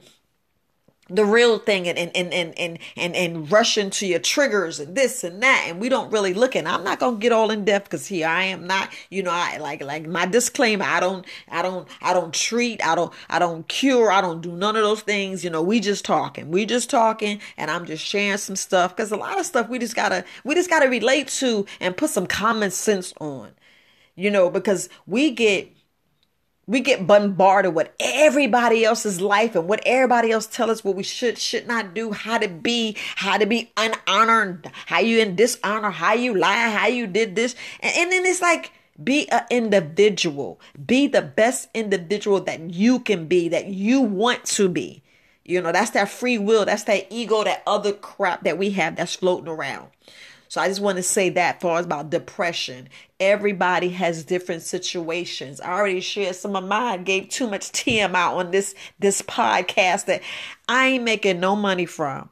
the 1.09 1.25
real 1.25 1.57
thing 1.59 1.87
and 1.87 1.97
and 1.97 2.11
and 2.15 2.33
and 2.33 2.57
and 2.57 2.79
and, 2.95 3.15
and 3.15 3.51
rush 3.51 3.77
into 3.77 4.05
your 4.05 4.19
triggers 4.19 4.79
and 4.79 4.95
this 4.95 5.23
and 5.23 5.41
that. 5.41 5.65
And 5.67 5.79
we 5.79 5.89
don't 5.89 6.11
really 6.11 6.33
look 6.33 6.55
and 6.55 6.67
I'm 6.67 6.83
not 6.83 6.99
gonna 6.99 7.17
get 7.17 7.31
all 7.31 7.51
in 7.51 7.65
depth 7.65 7.85
because 7.85 8.07
here 8.07 8.27
I 8.27 8.43
am 8.43 8.67
not 8.67 8.89
you 9.09 9.23
know 9.23 9.31
I 9.31 9.57
like 9.57 9.83
like 9.83 10.05
my 10.07 10.25
disclaimer 10.25 10.85
I 10.85 10.99
don't 10.99 11.25
I 11.49 11.61
don't 11.61 11.87
I 12.01 12.13
don't 12.13 12.33
treat 12.33 12.83
I 12.85 12.95
don't 12.95 13.13
I 13.29 13.39
don't 13.39 13.67
cure 13.67 14.11
I 14.11 14.21
don't 14.21 14.41
do 14.41 14.51
none 14.51 14.75
of 14.75 14.83
those 14.83 15.01
things. 15.01 15.43
You 15.43 15.49
know 15.49 15.61
we 15.61 15.79
just 15.79 16.05
talking 16.05 16.51
we 16.51 16.65
just 16.65 16.89
talking 16.89 17.39
and 17.57 17.71
I'm 17.71 17.85
just 17.85 18.03
sharing 18.03 18.37
some 18.37 18.55
stuff 18.55 18.95
because 18.95 19.11
a 19.11 19.17
lot 19.17 19.39
of 19.39 19.45
stuff 19.45 19.69
we 19.69 19.79
just 19.79 19.95
gotta 19.95 20.25
we 20.43 20.55
just 20.55 20.69
gotta 20.69 20.89
relate 20.89 21.27
to 21.29 21.65
and 21.79 21.95
put 21.95 22.09
some 22.09 22.27
common 22.27 22.71
sense 22.71 23.13
on 23.19 23.51
you 24.15 24.29
know 24.31 24.49
because 24.49 24.89
we 25.05 25.31
get 25.31 25.76
we 26.67 26.81
get 26.81 27.07
bombarded 27.07 27.73
with 27.73 27.89
everybody 27.99 28.83
else's 28.83 29.21
life 29.21 29.55
and 29.55 29.67
what 29.67 29.81
everybody 29.85 30.31
else 30.31 30.45
tell 30.45 30.69
us 30.69 30.83
what 30.83 30.95
we 30.95 31.03
should 31.03 31.37
should 31.37 31.65
not 31.65 31.93
do 31.93 32.11
how 32.11 32.37
to 32.37 32.47
be 32.47 32.95
how 33.15 33.37
to 33.37 33.45
be 33.45 33.71
unhonored 33.77 34.69
how 34.85 34.99
you 34.99 35.19
in 35.19 35.35
dishonor 35.35 35.89
how 35.89 36.13
you 36.13 36.35
lie 36.35 36.69
how 36.69 36.87
you 36.87 37.07
did 37.07 37.35
this. 37.35 37.55
And, 37.79 37.95
and 37.95 38.11
then 38.11 38.25
it's 38.25 38.41
like 38.41 38.71
be 39.01 39.29
an 39.29 39.45
individual. 39.51 40.59
Be 40.83 41.07
the 41.07 41.21
best 41.21 41.69
individual 41.73 42.41
that 42.41 42.73
you 42.73 42.99
can 42.99 43.27
be 43.27 43.47
that 43.49 43.67
you 43.67 44.01
want 44.01 44.45
to 44.45 44.67
be. 44.67 45.03
You 45.45 45.61
know 45.61 45.71
that's 45.71 45.91
that 45.91 46.09
free 46.09 46.37
will 46.37 46.65
that's 46.65 46.83
that 46.83 47.07
ego 47.09 47.45
that 47.45 47.63
other 47.65 47.93
crap 47.93 48.43
that 48.43 48.57
we 48.57 48.71
have 48.71 48.97
that's 48.97 49.15
floating 49.15 49.47
around 49.47 49.87
so 50.47 50.61
I 50.61 50.67
just 50.67 50.81
want 50.81 50.97
to 50.97 51.03
say 51.03 51.29
that 51.29 51.61
far 51.61 51.79
as 51.79 51.85
about 51.85 52.09
depression. 52.09 52.89
Everybody 53.19 53.89
has 53.89 54.23
different 54.23 54.61
situations. 54.61 55.59
I 55.61 55.71
already 55.73 56.01
shared 56.01 56.35
some 56.35 56.55
of 56.55 56.63
mine, 56.63 57.03
gave 57.03 57.29
too 57.29 57.49
much 57.49 57.71
TM 57.71 58.13
out 58.13 58.35
on 58.35 58.51
this 58.51 58.75
this 58.99 59.21
podcast 59.21 60.05
that 60.05 60.21
I 60.67 60.87
ain't 60.87 61.03
making 61.03 61.39
no 61.39 61.55
money 61.55 61.85
from. 61.85 62.29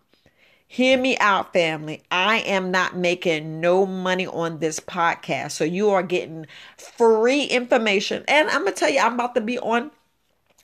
Hear 0.67 0.97
me 0.97 1.17
out, 1.19 1.53
family. 1.53 2.03
I 2.11 2.39
am 2.39 2.71
not 2.71 2.97
making 2.97 3.61
no 3.61 3.85
money 3.85 4.27
on 4.27 4.59
this 4.59 4.79
podcast. 4.79 5.51
So 5.51 5.63
you 5.63 5.91
are 5.91 6.03
getting 6.03 6.47
free 6.77 7.43
information. 7.43 8.25
And 8.27 8.49
I'm 8.49 8.63
gonna 8.63 8.71
tell 8.71 8.89
you, 8.89 8.99
I'm 8.99 9.13
about 9.13 9.35
to 9.35 9.41
be 9.41 9.59
on 9.59 9.91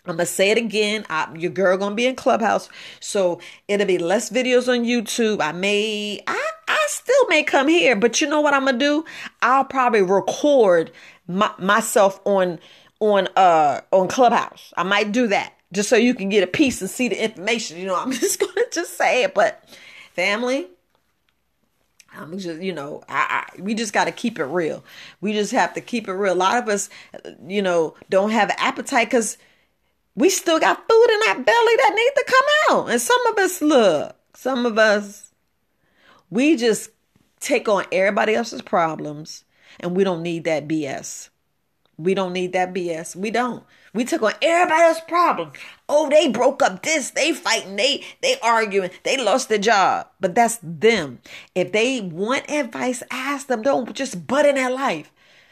I'm 0.05 0.15
gonna 0.15 0.25
say 0.25 0.49
it 0.49 0.57
again. 0.57 1.05
I, 1.09 1.31
your 1.35 1.51
girl 1.51 1.77
gonna 1.77 1.93
be 1.93 2.07
in 2.07 2.15
Clubhouse, 2.15 2.69
so 2.99 3.39
it'll 3.67 3.85
be 3.85 3.99
less 3.99 4.31
videos 4.31 4.67
on 4.67 4.83
YouTube. 4.83 5.41
I 5.41 5.51
may, 5.51 6.23
I 6.25 6.49
still 6.91 7.27
may 7.27 7.43
come 7.43 7.67
here, 7.67 7.95
but 7.95 8.21
you 8.21 8.27
know 8.27 8.41
what 8.41 8.53
I'm 8.53 8.65
gonna 8.65 8.77
do? 8.77 9.05
I'll 9.41 9.65
probably 9.65 10.01
record 10.01 10.91
my, 11.27 11.51
myself 11.57 12.19
on 12.25 12.59
on 12.99 13.27
uh 13.35 13.81
on 13.91 14.07
Clubhouse. 14.07 14.73
I 14.77 14.83
might 14.83 15.11
do 15.11 15.27
that 15.27 15.53
just 15.73 15.89
so 15.89 15.95
you 15.95 16.13
can 16.13 16.29
get 16.29 16.43
a 16.43 16.47
piece 16.47 16.81
and 16.81 16.89
see 16.89 17.07
the 17.07 17.23
information. 17.23 17.77
You 17.77 17.87
know, 17.87 17.95
I'm 17.95 18.11
just 18.23 18.39
gonna 18.39 18.65
just 18.71 18.97
say 18.97 19.23
it, 19.23 19.33
but 19.33 19.63
family. 20.13 20.67
I'm 22.13 22.37
just, 22.37 22.61
you 22.61 22.73
know, 22.73 23.03
I, 23.07 23.45
I 23.57 23.61
we 23.61 23.73
just 23.73 23.93
got 23.93 24.03
to 24.05 24.11
keep 24.11 24.37
it 24.37 24.43
real. 24.43 24.83
We 25.21 25.31
just 25.31 25.53
have 25.53 25.73
to 25.75 25.81
keep 25.81 26.09
it 26.09 26.13
real. 26.13 26.33
A 26.33 26.35
lot 26.35 26.61
of 26.61 26.67
us, 26.67 26.89
you 27.47 27.61
know, 27.61 27.95
don't 28.09 28.31
have 28.31 28.53
appetite 28.57 29.07
because 29.07 29.37
we 30.15 30.29
still 30.29 30.59
got 30.59 30.87
food 30.89 31.07
in 31.09 31.29
our 31.29 31.35
belly 31.35 31.75
that 31.77 31.93
need 31.95 32.11
to 32.15 32.25
come 32.27 32.77
out. 32.77 32.89
And 32.89 33.01
some 33.01 33.25
of 33.27 33.37
us, 33.37 33.61
look, 33.61 34.15
some 34.35 34.65
of 34.65 34.77
us, 34.77 35.30
we 36.31 36.55
just 36.55 36.89
take 37.39 37.67
on 37.67 37.85
everybody 37.91 38.33
else's 38.33 38.61
problems 38.61 39.43
and 39.79 39.95
we 39.95 40.03
don't 40.03 40.23
need 40.23 40.45
that 40.45 40.67
BS. 40.67 41.29
We 41.97 42.15
don't 42.15 42.33
need 42.33 42.53
that 42.53 42.73
BS. 42.73 43.15
We 43.15 43.29
don't. 43.29 43.63
We 43.93 44.05
took 44.05 44.23
on 44.23 44.33
everybody 44.41 44.81
else's 44.81 45.03
problem. 45.07 45.51
Oh, 45.87 46.09
they 46.09 46.29
broke 46.29 46.63
up 46.63 46.81
this, 46.81 47.11
they 47.11 47.33
fighting, 47.33 47.75
they 47.75 48.03
they 48.21 48.39
arguing, 48.41 48.89
they 49.03 49.17
lost 49.17 49.49
their 49.49 49.57
job. 49.57 50.07
But 50.19 50.33
that's 50.33 50.59
them. 50.63 51.19
If 51.53 51.73
they 51.73 52.01
want 52.01 52.49
advice, 52.49 53.03
ask 53.11 53.47
them. 53.47 53.61
Don't 53.61 53.93
just 53.93 54.25
butt 54.25 54.45
in 54.45 54.55
their 54.55 54.71
life. 54.71 55.11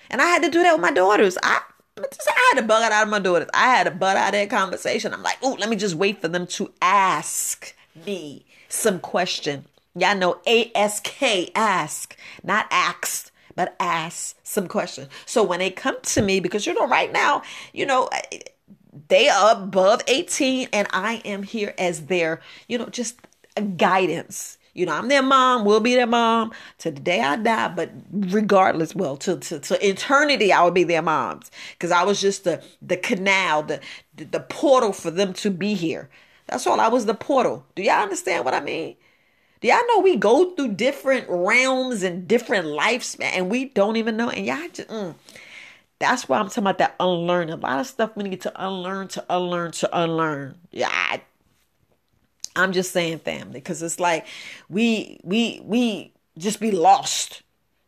And 0.10 0.22
I 0.22 0.26
had 0.26 0.42
to 0.44 0.50
do 0.50 0.64
that 0.64 0.74
with 0.74 0.82
my 0.82 0.92
daughters. 0.92 1.38
I 1.44 1.62
I 1.98 2.50
had 2.54 2.62
to 2.62 2.68
bug 2.68 2.82
out 2.82 3.04
of 3.04 3.10
my 3.10 3.20
daughters. 3.20 3.50
I 3.54 3.76
had 3.76 3.84
to 3.84 3.92
butt 3.92 4.18
out 4.18 4.34
of 4.34 4.40
that 4.40 4.50
conversation. 4.50 5.14
I'm 5.14 5.22
like, 5.22 5.38
oh, 5.44 5.58
let 5.60 5.70
me 5.70 5.76
just 5.76 5.96
wait 5.96 6.22
for 6.22 6.30
them 6.30 6.48
to 6.48 6.72
ask 6.82 7.76
me 8.06 8.46
some 8.70 9.00
question. 9.00 9.66
Y'all 9.96 10.16
know 10.16 10.40
ASK, 10.46 11.22
ask, 11.56 12.16
not 12.44 12.68
asked, 12.72 13.32
but 13.56 13.76
ask 13.80 14.38
some 14.44 14.68
questions. 14.68 15.10
So 15.26 15.44
when 15.44 15.60
they 15.60 15.72
come 15.72 15.98
to 16.02 16.22
me, 16.22 16.40
because 16.40 16.66
you 16.66 16.74
know, 16.74 16.88
right 16.88 17.12
now, 17.12 17.42
you 17.74 17.86
know, 17.86 18.10
they 19.08 19.30
are 19.30 19.54
above 19.54 20.02
18 20.08 20.70
and 20.72 20.88
I 20.92 21.22
am 21.26 21.44
here 21.44 21.74
as 21.78 22.06
their, 22.06 22.42
you 22.68 22.78
know, 22.78 22.86
just 22.88 23.20
guidance. 23.78 24.58
You 24.74 24.86
know, 24.86 24.94
I'm 24.94 25.10
their 25.10 25.24
mom, 25.24 25.66
will 25.66 25.80
be 25.80 25.96
their 25.96 26.08
mom 26.08 26.54
to 26.78 26.92
the 26.92 27.00
day 27.00 27.20
I 27.20 27.36
die, 27.36 27.68
but 27.70 27.92
regardless, 28.12 28.96
well, 28.96 29.18
to, 29.18 29.38
to, 29.38 29.60
to 29.60 29.88
eternity, 29.88 30.54
I 30.54 30.64
will 30.64 30.72
be 30.72 30.84
their 30.84 31.02
moms 31.02 31.52
because 31.74 31.92
I 31.92 32.04
was 32.04 32.22
just 32.22 32.44
the, 32.44 32.64
the 32.82 32.96
canal, 32.96 33.64
the, 33.64 33.82
the 34.16 34.40
portal 34.40 34.94
for 34.94 35.12
them 35.12 35.34
to 35.34 35.50
be 35.50 35.74
here. 35.74 36.10
That's 36.48 36.66
all. 36.66 36.80
I 36.80 36.88
was 36.88 37.08
the 37.08 37.14
portal. 37.14 37.66
Do 37.76 37.84
y'all 37.84 38.04
understand 38.04 38.46
what 38.46 38.54
I 38.54 38.62
mean? 38.62 38.96
Do 39.62 39.68
y'all 39.68 39.86
know 39.88 40.00
we 40.00 40.16
go 40.16 40.52
through 40.52 40.70
different 40.70 41.26
realms 41.28 42.04
and 42.04 42.28
different 42.28 42.68
lifespan 42.68 43.32
and 43.34 43.50
we 43.50 43.66
don't 43.66 43.98
even 43.98 44.16
know? 44.16 44.30
And 44.30 44.46
y'all 44.46 44.68
just, 44.72 44.88
mm, 44.88 45.16
that's 46.00 46.30
why 46.30 46.40
I'm 46.40 46.48
talking 46.48 46.64
about 46.64 46.78
that 46.78 46.96
unlearn. 47.00 47.50
A 47.50 47.58
lot 47.58 47.80
of 47.80 47.88
stuff 47.88 48.16
we 48.16 48.24
need 48.24 48.42
to 48.42 48.66
unlearn, 48.66 49.10
to 49.10 49.26
unlearn, 49.30 49.72
to 49.74 50.02
unlearn. 50.02 50.58
Yeah, 50.72 50.88
I, 50.90 51.22
I'm 52.56 52.72
just 52.72 52.94
saying 52.94 53.20
family 53.20 53.60
because 53.60 53.84
it's 53.84 54.00
like 54.00 54.26
we 54.70 55.20
we 55.24 55.62
we 55.64 56.14
just 56.38 56.60
be 56.60 56.72
lost. 56.72 57.42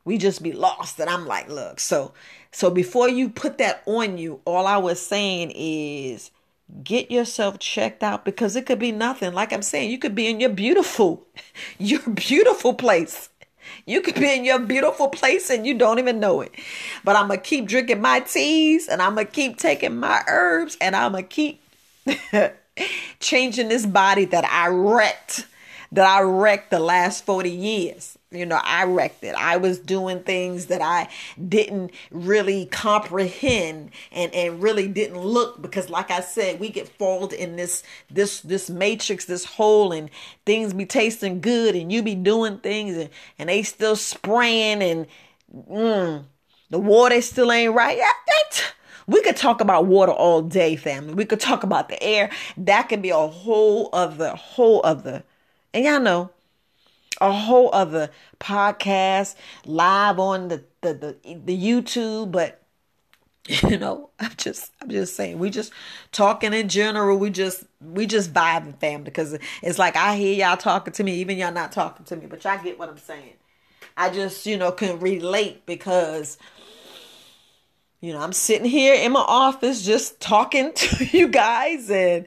We 0.04 0.18
just 0.18 0.44
be 0.44 0.51
lost. 0.51 1.00
And 1.00 1.10
I'm 1.10 1.25
like, 1.25 1.50
look, 1.50 1.80
so 1.80 2.13
so 2.51 2.70
before 2.70 3.08
you 3.08 3.30
put 3.30 3.58
that 3.60 3.82
on 3.86 4.18
you, 4.18 4.42
all 4.46 4.68
I 4.68 4.78
was 4.78 5.01
saying 5.01 5.51
is 5.56 6.32
get 6.84 7.12
yourself 7.12 7.60
checked 7.60 8.04
out 8.04 8.25
because 8.25 8.56
it 8.56 8.66
could 8.66 8.80
be 8.80 8.92
nothing. 8.92 9.34
Like 9.34 9.54
I'm 9.54 9.62
saying, 9.62 9.92
you 9.92 10.00
could 10.00 10.16
be 10.16 10.28
in 10.28 10.40
your 10.40 10.50
beautiful, 10.50 11.25
your 11.78 12.01
beautiful 12.01 12.74
place. 12.74 13.30
You 13.86 14.01
could 14.01 14.16
be 14.16 14.36
in 14.36 14.46
your 14.46 14.60
beautiful 14.60 15.10
place 15.10 15.50
and 15.50 15.66
you 15.66 15.78
don't 15.78 16.00
even 16.00 16.20
know 16.20 16.42
it. 16.42 16.51
But 17.04 17.16
I'm 17.16 17.28
going 17.28 17.40
to 17.40 17.46
keep 17.46 17.68
drinking 17.68 18.01
my 18.01 18.20
teas 18.20 18.88
and 18.88 19.01
I'm 19.01 19.16
going 19.16 19.28
to 19.28 19.32
keep 19.32 19.58
taking 19.58 19.98
my 19.98 20.24
herbs 20.28 20.78
and 20.82 20.96
I'm 20.96 21.12
going 21.12 21.28
to 21.28 21.30
keep 21.30 21.62
changing 23.20 23.70
this 23.70 23.86
body 23.86 24.25
that 24.25 24.46
I 24.46 24.68
wrecked, 24.68 25.46
that 25.91 26.07
I 26.07 26.21
wrecked 26.21 26.71
the 26.71 26.79
last 26.79 27.25
40 27.25 27.50
years. 27.50 28.17
You 28.31 28.45
know, 28.45 28.60
I 28.63 28.86
wrecked 28.86 29.25
it. 29.25 29.36
I 29.36 29.57
was 29.57 29.77
doing 29.77 30.24
things 30.24 30.67
that 30.67 30.81
I 30.81 31.10
didn't 31.50 31.91
really 32.12 32.67
comprehend 32.67 33.91
and, 34.12 34.33
and 34.33 34.63
really 34.63 34.88
didn't 34.88 35.19
look 35.19 35.62
because 35.62 35.89
like 35.89 36.12
I 36.12 36.21
said, 36.21 36.60
we 36.60 36.69
get 36.69 36.88
folded 36.88 37.38
in 37.38 37.57
this 37.57 37.83
this 38.10 38.39
this 38.39 38.69
matrix, 38.69 39.25
this 39.25 39.43
hole 39.43 39.91
and 39.91 40.10
things 40.45 40.74
be 40.74 40.86
tasting 40.86 41.41
good 41.41 41.75
and 41.75 41.91
you 41.91 42.01
be 42.01 42.15
doing 42.15 42.60
things 42.60 42.95
and, 42.95 43.10
and 43.38 43.50
they 43.50 43.63
still 43.63 43.98
spraying 43.98 44.81
and 44.81 45.07
mm, 45.69 46.24
the 46.69 46.79
water 46.79 47.21
still 47.21 47.51
ain't 47.51 47.74
right. 47.74 48.00
We 49.07 49.21
could 49.24 49.36
talk 49.36 49.60
about 49.60 49.88
water 49.88 50.13
all 50.13 50.41
day, 50.41 50.77
family. 50.77 51.13
We 51.13 51.25
could 51.25 51.41
talk 51.41 51.63
about 51.63 51.89
the 51.89 52.01
air. 52.01 52.29
That 52.55 52.83
could 52.83 53.01
be 53.01 53.10
a 53.10 53.27
whole 53.27 53.89
other, 53.91 54.29
whole 54.36 54.79
other. 54.86 55.24
And 55.74 55.86
y'all 55.86 56.00
know, 56.00 56.32
a 57.20 57.32
whole 57.32 57.70
other 57.74 58.10
podcast 58.40 59.36
live 59.66 60.20
on 60.20 60.48
the, 60.48 60.63
the, 60.82 60.94
the, 60.94 61.36
the 61.46 61.58
YouTube, 61.58 62.32
but 62.32 62.62
you 63.48 63.78
know, 63.78 64.10
I'm 64.20 64.32
just 64.38 64.72
I'm 64.82 64.90
just 64.90 65.16
saying 65.16 65.40
we 65.40 65.50
just 65.50 65.74
talking 66.12 66.54
in 66.54 66.70
general. 66.70 67.18
We 67.18 67.32
just 67.32 67.63
we 67.82 68.06
just 68.06 68.34
vibing 68.34 68.78
family 68.80 69.06
because 69.06 69.38
it's 69.63 69.80
like 69.80 69.96
I 69.96 70.16
hear 70.16 70.34
y'all 70.34 70.58
talking 70.58 70.94
to 70.94 71.04
me, 71.04 71.16
even 71.16 71.38
y'all 71.38 71.51
not 71.51 71.72
talking 71.72 72.06
to 72.06 72.16
me, 72.16 72.28
but 72.28 72.44
y'all 72.44 72.62
get 72.63 72.78
what 72.78 72.90
I'm 72.90 73.00
saying. 73.00 73.34
I 73.98 74.10
just, 74.10 74.46
you 74.46 74.58
know, 74.58 74.72
can 74.72 75.00
relate 75.00 75.66
because 75.66 76.38
you 78.01 78.13
know, 78.13 78.20
I'm 78.20 78.34
sitting 78.34 78.65
here 78.65 78.96
in 78.96 79.12
my 79.12 79.24
office 79.25 79.86
just 79.86 80.20
talking 80.20 80.74
to 80.75 81.05
you 81.05 81.27
guys 81.27 81.89
and 81.89 82.25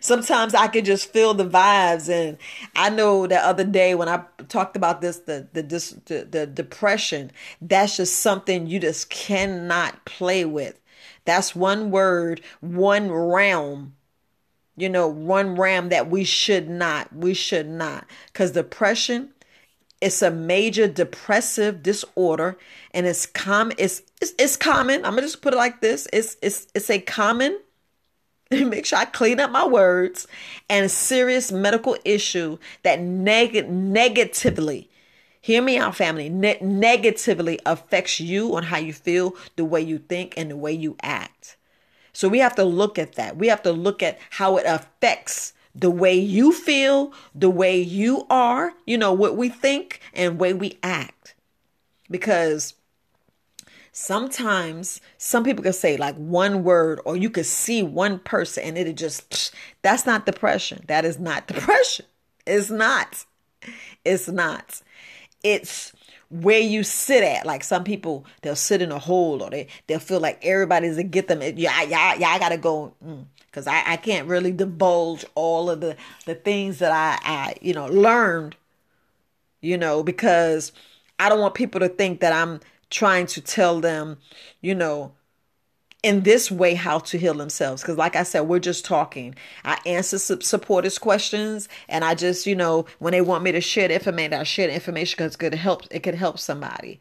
sometimes 0.00 0.54
I 0.54 0.68
can 0.68 0.84
just 0.84 1.12
feel 1.12 1.34
the 1.34 1.48
vibes 1.48 2.08
and 2.08 2.38
I 2.76 2.90
know 2.90 3.26
the 3.26 3.44
other 3.44 3.64
day 3.64 3.96
when 3.96 4.08
I 4.08 4.22
talked 4.48 4.76
about 4.76 5.00
this 5.00 5.18
the 5.18 5.48
the 5.52 5.62
the, 5.62 6.28
the 6.30 6.46
depression, 6.46 7.32
that's 7.60 7.96
just 7.96 8.20
something 8.20 8.68
you 8.68 8.78
just 8.78 9.10
cannot 9.10 10.04
play 10.04 10.44
with. 10.44 10.80
That's 11.24 11.56
one 11.56 11.90
word, 11.90 12.40
one 12.60 13.10
realm 13.10 13.94
you 14.78 14.90
know, 14.90 15.08
one 15.08 15.56
realm 15.56 15.88
that 15.88 16.10
we 16.10 16.22
should 16.22 16.68
not, 16.68 17.10
we 17.10 17.32
should 17.32 17.66
not. 17.66 18.06
Because 18.26 18.50
depression 18.50 19.32
it's 20.00 20.22
a 20.22 20.30
major 20.30 20.86
depressive 20.86 21.82
disorder 21.82 22.56
and 22.92 23.06
it's 23.06 23.26
common 23.26 23.76
it's, 23.78 24.02
it's 24.20 24.32
it's 24.38 24.56
common. 24.56 25.04
I'm 25.04 25.12
gonna 25.12 25.22
just 25.22 25.42
put 25.42 25.54
it 25.54 25.56
like 25.56 25.80
this. 25.80 26.06
It's 26.12 26.36
it's 26.42 26.66
it's 26.74 26.90
a 26.90 27.00
common 27.00 27.58
make 28.50 28.86
sure 28.86 28.98
i 29.00 29.04
clean 29.04 29.40
up 29.40 29.50
my 29.50 29.66
words 29.66 30.28
and 30.70 30.88
serious 30.88 31.50
medical 31.50 31.96
issue 32.04 32.56
that 32.84 33.00
neg- 33.00 33.68
negatively 33.68 34.88
hear 35.46 35.62
me 35.62 35.78
out 35.78 35.94
family 35.94 36.28
ne- 36.28 36.58
negatively 36.60 37.56
affects 37.64 38.18
you 38.18 38.56
on 38.56 38.64
how 38.64 38.78
you 38.78 38.92
feel 38.92 39.36
the 39.54 39.64
way 39.64 39.80
you 39.80 39.96
think 39.96 40.34
and 40.36 40.50
the 40.50 40.56
way 40.56 40.72
you 40.72 40.96
act. 41.04 41.56
So 42.12 42.28
we 42.28 42.40
have 42.40 42.56
to 42.56 42.64
look 42.64 42.98
at 42.98 43.14
that. 43.14 43.36
We 43.36 43.46
have 43.46 43.62
to 43.62 43.70
look 43.72 44.02
at 44.02 44.18
how 44.30 44.56
it 44.56 44.64
affects 44.66 45.52
the 45.76 45.90
way 45.90 46.14
you 46.14 46.52
feel, 46.52 47.12
the 47.34 47.50
way 47.50 47.78
you 47.78 48.26
are, 48.30 48.72
you 48.86 48.96
know, 48.96 49.12
what 49.12 49.36
we 49.36 49.48
think 49.48 50.00
and 50.14 50.40
way 50.40 50.54
we 50.54 50.78
act. 50.82 51.34
Because 52.10 52.74
sometimes 53.92 55.00
some 55.18 55.44
people 55.44 55.62
can 55.62 55.72
say 55.72 55.96
like 55.96 56.16
one 56.16 56.64
word 56.64 57.00
or 57.04 57.16
you 57.16 57.28
could 57.28 57.46
see 57.46 57.82
one 57.82 58.18
person 58.18 58.64
and 58.64 58.78
it 58.78 58.96
just 58.96 59.54
that's 59.82 60.06
not 60.06 60.24
depression. 60.26 60.82
That 60.88 61.04
is 61.04 61.18
not 61.18 61.46
depression. 61.48 62.06
It's 62.46 62.70
not. 62.70 63.24
It's 64.04 64.28
not. 64.28 64.80
It's 65.42 65.92
where 66.30 66.60
you 66.60 66.84
sit 66.84 67.22
at. 67.22 67.44
Like 67.44 67.62
some 67.62 67.84
people, 67.84 68.24
they'll 68.40 68.56
sit 68.56 68.80
in 68.80 68.92
a 68.92 68.98
hole 68.98 69.42
or 69.42 69.50
they, 69.50 69.66
they'll 69.86 69.98
feel 69.98 70.20
like 70.20 70.44
everybody's 70.44 70.96
to 70.96 71.02
get 71.02 71.28
them. 71.28 71.42
Yeah, 71.42 71.82
yeah, 71.82 72.14
yeah, 72.14 72.28
I 72.28 72.38
gotta 72.38 72.56
go. 72.56 72.94
Mm 73.04 73.26
because 73.56 73.66
I, 73.66 73.92
I 73.92 73.96
can't 73.96 74.28
really 74.28 74.52
divulge 74.52 75.24
all 75.34 75.70
of 75.70 75.80
the, 75.80 75.96
the 76.26 76.34
things 76.34 76.78
that 76.80 76.92
I, 76.92 77.18
I, 77.26 77.54
you 77.62 77.72
know, 77.72 77.86
learned, 77.86 78.54
you 79.62 79.78
know, 79.78 80.02
because 80.02 80.72
I 81.18 81.30
don't 81.30 81.40
want 81.40 81.54
people 81.54 81.80
to 81.80 81.88
think 81.88 82.20
that 82.20 82.34
I'm 82.34 82.60
trying 82.90 83.24
to 83.28 83.40
tell 83.40 83.80
them, 83.80 84.18
you 84.60 84.74
know, 84.74 85.12
in 86.02 86.20
this 86.20 86.50
way 86.50 86.74
how 86.74 86.98
to 86.98 87.16
heal 87.16 87.32
themselves. 87.32 87.80
Because 87.80 87.96
like 87.96 88.14
i 88.14 88.24
said 88.24 88.42
we're 88.42 88.58
just 88.58 88.84
talking. 88.84 89.34
I 89.64 89.78
answer 89.86 90.18
supporters 90.18 90.98
questions 90.98 91.66
and 91.88 92.04
i 92.04 92.14
just 92.14 92.46
you 92.46 92.54
know 92.54 92.84
when 92.98 93.12
they 93.12 93.22
want 93.22 93.42
me 93.42 93.52
to 93.52 93.60
share 93.62 93.88
the 93.88 93.94
information 93.94 94.34
i 94.34 94.42
share 94.42 94.66
the 94.68 94.74
information 94.74 95.16
because 95.16 95.34
it 95.34 95.38
could 95.38 95.54
help 95.54 95.82
it 95.90 96.00
could 96.00 96.14
help 96.14 96.38
somebody 96.38 97.00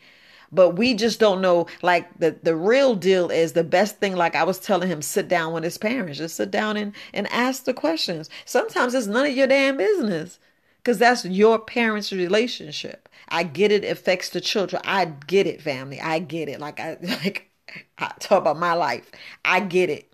but 0.55 0.71
we 0.71 0.93
just 0.93 1.19
don't 1.19 1.41
know 1.41 1.67
like 1.81 2.07
the 2.19 2.35
the 2.43 2.55
real 2.55 2.95
deal 2.95 3.29
is 3.29 3.53
the 3.53 3.63
best 3.63 3.97
thing 3.97 4.15
like 4.15 4.35
i 4.35 4.43
was 4.43 4.59
telling 4.59 4.89
him 4.89 5.01
sit 5.01 5.27
down 5.27 5.53
with 5.53 5.63
his 5.63 5.77
parents. 5.77 6.17
Just 6.17 6.35
sit 6.35 6.51
down 6.51 6.77
and 6.77 6.93
and 7.13 7.27
ask 7.31 7.63
the 7.63 7.73
questions. 7.73 8.29
Sometimes 8.45 8.93
it's 8.93 9.07
none 9.07 9.25
of 9.25 9.35
your 9.35 9.47
damn 9.47 9.77
business 9.77 10.39
because 10.77 10.97
that's 10.99 11.25
your 11.25 11.59
parents 11.59 12.11
relationship. 12.11 13.09
I 13.29 13.43
get 13.43 13.71
it 13.71 13.83
affects 13.83 14.29
the 14.29 14.41
children. 14.41 14.81
I 14.85 15.05
get 15.05 15.47
it 15.47 15.61
family. 15.61 15.99
I 15.99 16.19
get 16.19 16.49
it. 16.49 16.59
Like 16.59 16.79
i 16.79 16.97
like 17.01 17.49
i 17.97 18.11
talk 18.19 18.41
about 18.41 18.59
my 18.59 18.73
life. 18.73 19.09
I 19.43 19.59
get 19.61 19.89
it 19.89 20.11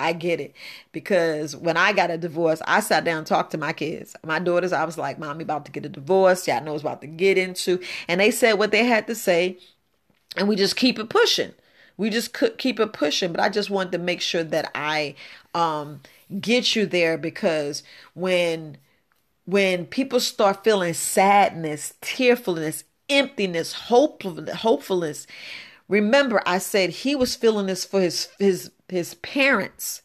I 0.00 0.12
get 0.12 0.40
it 0.40 0.54
because 0.92 1.54
when 1.54 1.76
I 1.76 1.92
got 1.92 2.10
a 2.10 2.18
divorce, 2.18 2.62
I 2.66 2.80
sat 2.80 3.04
down 3.04 3.18
and 3.18 3.26
talked 3.26 3.52
to 3.52 3.58
my 3.58 3.72
kids. 3.72 4.16
My 4.24 4.38
daughters, 4.38 4.72
I 4.72 4.84
was 4.84 4.98
like, 4.98 5.18
Mommy 5.18 5.44
about 5.44 5.66
to 5.66 5.72
get 5.72 5.86
a 5.86 5.88
divorce. 5.88 6.48
Y'all 6.48 6.62
know 6.62 6.74
it's 6.74 6.82
about 6.82 7.00
to 7.02 7.06
get 7.06 7.38
into. 7.38 7.80
And 8.08 8.20
they 8.20 8.30
said 8.30 8.54
what 8.54 8.70
they 8.72 8.84
had 8.84 9.06
to 9.06 9.14
say. 9.14 9.58
And 10.36 10.48
we 10.48 10.56
just 10.56 10.76
keep 10.76 10.98
it 10.98 11.08
pushing. 11.08 11.52
We 11.96 12.08
just 12.08 12.34
keep 12.58 12.80
it 12.80 12.92
pushing. 12.92 13.32
But 13.32 13.40
I 13.40 13.48
just 13.50 13.68
wanted 13.70 13.92
to 13.92 13.98
make 13.98 14.20
sure 14.20 14.42
that 14.44 14.70
I 14.74 15.14
um, 15.54 16.00
get 16.40 16.74
you 16.74 16.86
there 16.86 17.18
because 17.18 17.82
when 18.14 18.78
when 19.46 19.84
people 19.84 20.20
start 20.20 20.62
feeling 20.62 20.94
sadness, 20.94 21.94
tearfulness, 22.00 22.84
emptiness, 23.08 23.72
hopefulness, 23.72 24.56
hopefulness, 24.56 25.26
remember 25.88 26.40
I 26.46 26.58
said 26.58 26.90
he 26.90 27.16
was 27.16 27.34
feeling 27.34 27.66
this 27.66 27.84
for 27.84 28.00
his 28.00 28.28
his 28.38 28.70
his 28.90 29.14
parents. 29.14 30.02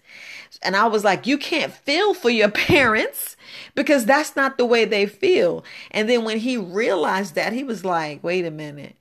And 0.61 0.75
I 0.75 0.87
was 0.87 1.03
like, 1.03 1.27
you 1.27 1.37
can't 1.37 1.73
feel 1.73 2.13
for 2.13 2.29
your 2.29 2.49
parents 2.51 3.35
because 3.75 4.05
that's 4.05 4.35
not 4.35 4.57
the 4.57 4.65
way 4.65 4.85
they 4.85 5.05
feel. 5.05 5.63
And 5.91 6.09
then 6.09 6.23
when 6.23 6.39
he 6.39 6.57
realized 6.57 7.35
that, 7.35 7.53
he 7.53 7.63
was 7.63 7.85
like, 7.85 8.23
wait 8.23 8.45
a 8.45 8.51
minute. 8.51 8.95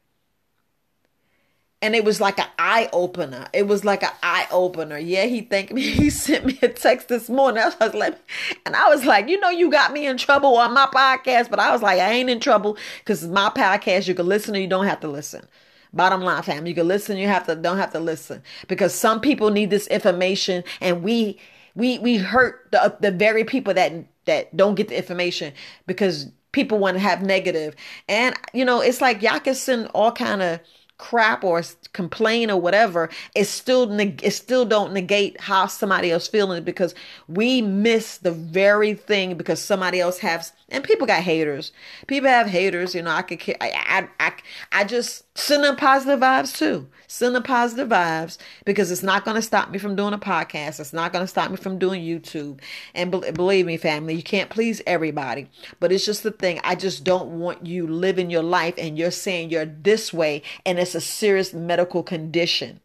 And 1.80 1.94
it 1.94 2.02
was 2.02 2.18
like 2.18 2.38
an 2.38 2.48
eye 2.58 2.88
opener. 2.94 3.46
It 3.52 3.66
was 3.66 3.84
like 3.84 4.02
an 4.02 4.12
eye 4.22 4.46
opener. 4.50 4.96
Yeah, 4.96 5.26
he 5.26 5.42
thanked 5.42 5.72
me. 5.72 5.82
He 6.04 6.08
sent 6.08 6.46
me 6.46 6.58
a 6.62 6.68
text 6.68 7.08
this 7.08 7.28
morning. 7.28 7.62
I 7.62 7.84
was 7.84 7.94
like, 7.94 8.18
and 8.64 8.74
I 8.74 8.88
was 8.88 9.04
like, 9.04 9.28
you 9.28 9.38
know, 9.38 9.50
you 9.50 9.70
got 9.70 9.92
me 9.92 10.06
in 10.06 10.16
trouble 10.16 10.56
on 10.56 10.72
my 10.72 10.86
podcast, 10.86 11.50
but 11.50 11.58
I 11.58 11.72
was 11.72 11.82
like, 11.82 12.00
I 12.00 12.12
ain't 12.12 12.30
in 12.30 12.40
trouble 12.40 12.78
because 13.00 13.26
my 13.26 13.50
podcast. 13.50 14.08
You 14.08 14.14
can 14.14 14.26
listen 14.26 14.56
or 14.56 14.60
you 14.60 14.66
don't 14.66 14.86
have 14.86 15.00
to 15.00 15.08
listen. 15.08 15.46
Bottom 15.94 16.22
line, 16.22 16.42
fam, 16.42 16.66
you 16.66 16.74
can 16.74 16.88
listen. 16.88 17.16
You 17.16 17.28
have 17.28 17.46
to 17.46 17.54
don't 17.54 17.78
have 17.78 17.92
to 17.92 18.00
listen 18.00 18.42
because 18.68 18.94
some 18.94 19.20
people 19.20 19.50
need 19.50 19.70
this 19.70 19.86
information, 19.88 20.64
and 20.80 21.02
we 21.02 21.38
we 21.74 21.98
we 21.98 22.16
hurt 22.16 22.68
the 22.72 22.96
the 23.00 23.10
very 23.10 23.44
people 23.44 23.74
that 23.74 23.92
that 24.26 24.56
don't 24.56 24.74
get 24.74 24.88
the 24.88 24.96
information 24.96 25.52
because 25.86 26.30
people 26.52 26.78
want 26.78 26.96
to 26.96 27.00
have 27.00 27.22
negative. 27.22 27.74
And 28.08 28.34
you 28.52 28.64
know, 28.64 28.80
it's 28.80 29.00
like 29.00 29.22
y'all 29.22 29.40
can 29.40 29.54
send 29.54 29.88
all 29.94 30.12
kind 30.12 30.42
of 30.42 30.60
crap 30.96 31.42
or 31.42 31.62
complain 31.92 32.50
or 32.50 32.60
whatever 32.60 33.10
it 33.34 33.46
still 33.46 33.90
it 34.00 34.30
still 34.30 34.64
don't 34.64 34.92
negate 34.92 35.38
how 35.40 35.66
somebody 35.66 36.12
else 36.12 36.28
feeling 36.28 36.62
because 36.62 36.94
we 37.26 37.60
miss 37.60 38.18
the 38.18 38.30
very 38.30 38.94
thing 38.94 39.36
because 39.36 39.60
somebody 39.60 40.00
else 40.00 40.18
has 40.20 40.52
and 40.68 40.84
people 40.84 41.04
got 41.04 41.20
haters 41.20 41.72
people 42.06 42.28
have 42.28 42.46
haters 42.46 42.94
you 42.94 43.02
know 43.02 43.10
i 43.10 43.22
could 43.22 43.40
I, 43.60 44.08
I 44.20 44.28
i 44.28 44.32
i 44.70 44.84
just 44.84 45.23
send 45.34 45.64
them 45.64 45.76
positive 45.76 46.20
vibes 46.20 46.56
too. 46.56 46.88
Send 47.06 47.34
them 47.34 47.42
positive 47.42 47.88
vibes 47.88 48.38
because 48.64 48.90
it's 48.90 49.02
not 49.02 49.24
going 49.24 49.36
to 49.36 49.42
stop 49.42 49.70
me 49.70 49.78
from 49.78 49.96
doing 49.96 50.14
a 50.14 50.18
podcast. 50.18 50.80
It's 50.80 50.92
not 50.92 51.12
going 51.12 51.22
to 51.22 51.28
stop 51.28 51.50
me 51.50 51.56
from 51.56 51.78
doing 51.78 52.02
youtube. 52.02 52.60
And 52.94 53.10
be, 53.10 53.30
believe 53.30 53.66
me 53.66 53.76
family 53.76 54.14
you 54.14 54.22
can't 54.22 54.50
please 54.50 54.82
everybody. 54.86 55.48
But 55.80 55.92
it's 55.92 56.04
just 56.04 56.22
the 56.22 56.30
thing 56.30 56.60
i 56.64 56.74
just 56.74 57.04
don't 57.04 57.38
want 57.38 57.66
you 57.66 57.86
living 57.86 58.30
your 58.30 58.42
life 58.42 58.74
and 58.78 58.98
you're 58.98 59.10
saying 59.10 59.50
you're 59.50 59.66
this 59.66 60.12
way 60.12 60.42
and 60.64 60.78
it's 60.78 60.94
a 60.94 61.00
serious 61.00 61.52
medical 61.52 62.02
condition. 62.02 62.80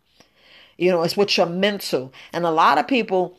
You 0.78 0.92
know 0.92 1.04
it's 1.04 1.18
with 1.18 1.38
your 1.38 1.48
mental. 1.48 2.14
And 2.34 2.46
a 2.46 2.52
lot 2.52 2.78
of 2.78 2.88
people 2.88 3.38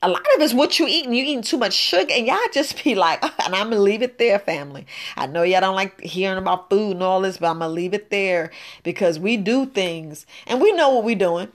a 0.00 0.08
lot 0.08 0.20
of 0.36 0.42
it's 0.42 0.54
what 0.54 0.78
you 0.78 0.86
eating. 0.86 1.12
You 1.12 1.24
eating 1.24 1.42
too 1.42 1.58
much 1.58 1.72
sugar, 1.74 2.12
and 2.12 2.26
y'all 2.26 2.38
just 2.52 2.82
be 2.84 2.94
like, 2.94 3.22
and 3.44 3.54
I'm 3.54 3.70
gonna 3.70 3.80
leave 3.80 4.02
it 4.02 4.18
there, 4.18 4.38
family. 4.38 4.86
I 5.16 5.26
know 5.26 5.42
y'all 5.42 5.60
don't 5.60 5.74
like 5.74 6.00
hearing 6.00 6.38
about 6.38 6.70
food 6.70 6.92
and 6.92 7.02
all 7.02 7.20
this, 7.20 7.38
but 7.38 7.50
I'm 7.50 7.58
gonna 7.58 7.72
leave 7.72 7.94
it 7.94 8.10
there 8.10 8.50
because 8.82 9.18
we 9.18 9.36
do 9.36 9.66
things 9.66 10.26
and 10.46 10.60
we 10.60 10.72
know 10.72 10.90
what 10.90 11.04
we're 11.04 11.16
doing. 11.16 11.48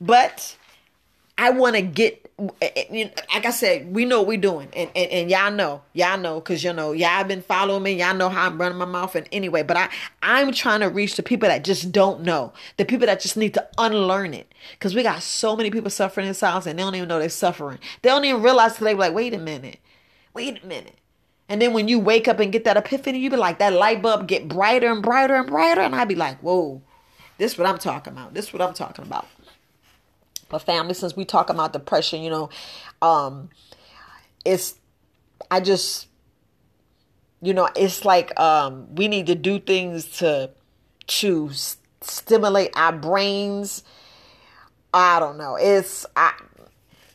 But 0.00 0.56
I 1.38 1.50
want 1.50 1.76
to 1.76 1.82
get 1.82 2.23
Eh, 2.36 2.50
eh, 2.74 3.10
like 3.32 3.46
I 3.46 3.50
said, 3.50 3.94
we 3.94 4.04
know 4.04 4.18
what 4.18 4.26
we're 4.26 4.36
doing, 4.38 4.68
and, 4.74 4.90
and 4.96 5.10
and 5.12 5.30
y'all 5.30 5.52
know, 5.52 5.82
y'all 5.92 6.18
know, 6.18 6.40
cause 6.40 6.64
you 6.64 6.72
know, 6.72 6.90
y'all 6.90 7.22
been 7.22 7.42
following 7.42 7.84
me, 7.84 7.92
y'all 7.92 8.12
know 8.12 8.28
how 8.28 8.46
I'm 8.46 8.60
running 8.60 8.76
my 8.76 8.86
mouth. 8.86 9.14
And 9.14 9.28
anyway, 9.30 9.62
but 9.62 9.76
I 9.76 9.88
I'm 10.20 10.50
trying 10.50 10.80
to 10.80 10.88
reach 10.88 11.14
the 11.14 11.22
people 11.22 11.48
that 11.48 11.62
just 11.62 11.92
don't 11.92 12.22
know, 12.22 12.52
the 12.76 12.84
people 12.84 13.06
that 13.06 13.20
just 13.20 13.36
need 13.36 13.54
to 13.54 13.68
unlearn 13.78 14.34
it, 14.34 14.52
cause 14.80 14.96
we 14.96 15.04
got 15.04 15.22
so 15.22 15.54
many 15.54 15.70
people 15.70 15.90
suffering 15.90 16.26
in 16.26 16.34
silence, 16.34 16.66
and 16.66 16.76
they 16.76 16.82
don't 16.82 16.96
even 16.96 17.08
know 17.08 17.20
they're 17.20 17.28
suffering. 17.28 17.78
They 18.02 18.10
don't 18.10 18.24
even 18.24 18.42
realize 18.42 18.78
they 18.78 18.94
like, 18.94 19.14
wait 19.14 19.32
a 19.32 19.38
minute, 19.38 19.78
wait 20.34 20.60
a 20.60 20.66
minute. 20.66 20.98
And 21.48 21.62
then 21.62 21.72
when 21.72 21.86
you 21.86 22.00
wake 22.00 22.26
up 22.26 22.40
and 22.40 22.50
get 22.50 22.64
that 22.64 22.76
epiphany, 22.76 23.20
you 23.20 23.30
be 23.30 23.36
like, 23.36 23.60
that 23.60 23.74
light 23.74 24.02
bulb 24.02 24.26
get 24.26 24.48
brighter 24.48 24.90
and 24.90 25.02
brighter 25.02 25.36
and 25.36 25.46
brighter, 25.46 25.82
and 25.82 25.94
I 25.94 26.04
be 26.04 26.16
like, 26.16 26.40
whoa, 26.40 26.82
this 27.38 27.52
is 27.52 27.58
what 27.58 27.68
I'm 27.68 27.78
talking 27.78 28.12
about. 28.12 28.34
This 28.34 28.46
is 28.46 28.52
what 28.52 28.62
I'm 28.62 28.74
talking 28.74 29.04
about. 29.04 29.28
But 30.48 30.60
family, 30.60 30.94
since 30.94 31.16
we 31.16 31.24
talk 31.24 31.50
about 31.50 31.72
depression, 31.72 32.22
you 32.22 32.30
know, 32.30 32.50
um, 33.02 33.50
it's 34.44 34.74
I 35.50 35.60
just 35.60 36.08
you 37.42 37.52
know, 37.52 37.68
it's 37.76 38.04
like 38.04 38.38
um 38.40 38.94
we 38.94 39.08
need 39.08 39.26
to 39.26 39.34
do 39.34 39.58
things 39.58 40.18
to 40.18 40.50
to 41.06 41.50
stimulate 42.00 42.70
our 42.74 42.92
brains. 42.92 43.84
I 44.92 45.20
don't 45.20 45.36
know. 45.36 45.56
It's 45.56 46.06
I 46.16 46.32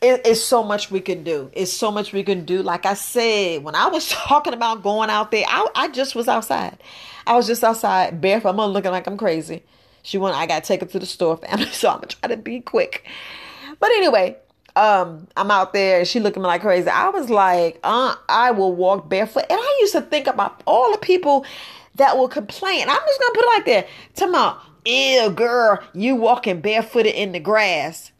it, 0.02 0.22
it's 0.24 0.42
so 0.42 0.62
much 0.62 0.90
we 0.90 1.00
can 1.00 1.24
do. 1.24 1.50
It's 1.52 1.72
so 1.72 1.90
much 1.90 2.12
we 2.12 2.22
can 2.22 2.44
do. 2.44 2.62
Like 2.62 2.86
I 2.86 2.94
said, 2.94 3.62
when 3.64 3.74
I 3.74 3.88
was 3.88 4.08
talking 4.10 4.54
about 4.54 4.82
going 4.82 5.10
out 5.10 5.30
there, 5.30 5.44
I, 5.46 5.66
I 5.74 5.88
just 5.88 6.14
was 6.14 6.28
outside. 6.28 6.78
I 7.26 7.34
was 7.36 7.46
just 7.46 7.62
outside 7.62 8.20
barefoot. 8.20 8.50
I'm 8.50 8.56
looking 8.56 8.92
like 8.92 9.06
I'm 9.06 9.18
crazy. 9.18 9.62
She 10.02 10.18
went, 10.18 10.36
I 10.36 10.46
gotta 10.46 10.66
take 10.66 10.80
her 10.80 10.86
to 10.86 10.98
the 10.98 11.06
store, 11.06 11.36
family. 11.36 11.66
So 11.72 11.88
I'm 11.88 11.96
gonna 11.96 12.06
try 12.08 12.28
to 12.28 12.36
be 12.36 12.60
quick. 12.60 13.04
But 13.78 13.90
anyway, 13.92 14.36
um, 14.76 15.26
I'm 15.36 15.50
out 15.50 15.72
there 15.72 16.00
and 16.00 16.08
she 16.08 16.20
looking 16.20 16.42
like 16.42 16.62
crazy. 16.62 16.88
I 16.88 17.08
was 17.10 17.30
like, 17.30 17.80
uh, 17.82 18.14
I 18.28 18.50
will 18.52 18.74
walk 18.74 19.08
barefoot. 19.08 19.44
And 19.48 19.58
I 19.60 19.78
used 19.80 19.92
to 19.92 20.00
think 20.00 20.26
about 20.26 20.62
all 20.66 20.92
the 20.92 20.98
people 20.98 21.44
that 21.96 22.16
will 22.16 22.28
complain. 22.28 22.88
I'm 22.88 23.00
just 23.06 23.20
gonna 23.20 23.34
put 23.34 23.44
it 23.44 23.56
like 23.56 23.66
that. 23.66 23.88
Tell 24.14 24.30
me, 24.30 25.14
ew, 25.14 25.30
girl, 25.30 25.78
you 25.92 26.16
walking 26.16 26.60
barefooted 26.60 27.14
in 27.14 27.32
the 27.32 27.40
grass. 27.40 28.12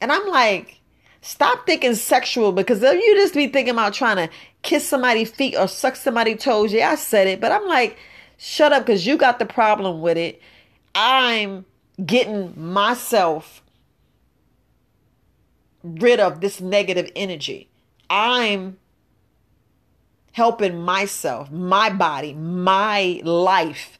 And 0.00 0.10
I'm 0.10 0.26
like, 0.28 0.80
stop 1.20 1.66
thinking 1.66 1.94
sexual 1.94 2.52
because 2.52 2.82
you 2.82 3.14
just 3.16 3.34
be 3.34 3.48
thinking 3.48 3.74
about 3.74 3.92
trying 3.92 4.16
to 4.16 4.32
kiss 4.62 4.88
somebody's 4.88 5.30
feet 5.30 5.56
or 5.56 5.68
suck 5.68 5.96
somebody's 5.96 6.42
toes, 6.42 6.72
yeah, 6.72 6.90
I 6.90 6.94
said 6.94 7.26
it. 7.26 7.40
But 7.40 7.52
I'm 7.52 7.66
like, 7.66 7.98
shut 8.38 8.72
up 8.72 8.86
because 8.86 9.06
you 9.06 9.16
got 9.16 9.38
the 9.38 9.46
problem 9.46 10.00
with 10.00 10.16
it. 10.16 10.40
I'm 10.94 11.64
getting 12.04 12.54
myself 12.56 13.62
rid 15.82 16.20
of 16.20 16.40
this 16.40 16.60
negative 16.60 17.10
energy. 17.16 17.68
I'm 18.08 18.78
helping 20.32 20.80
myself, 20.80 21.50
my 21.50 21.90
body, 21.90 22.34
my 22.34 23.20
life. 23.24 23.98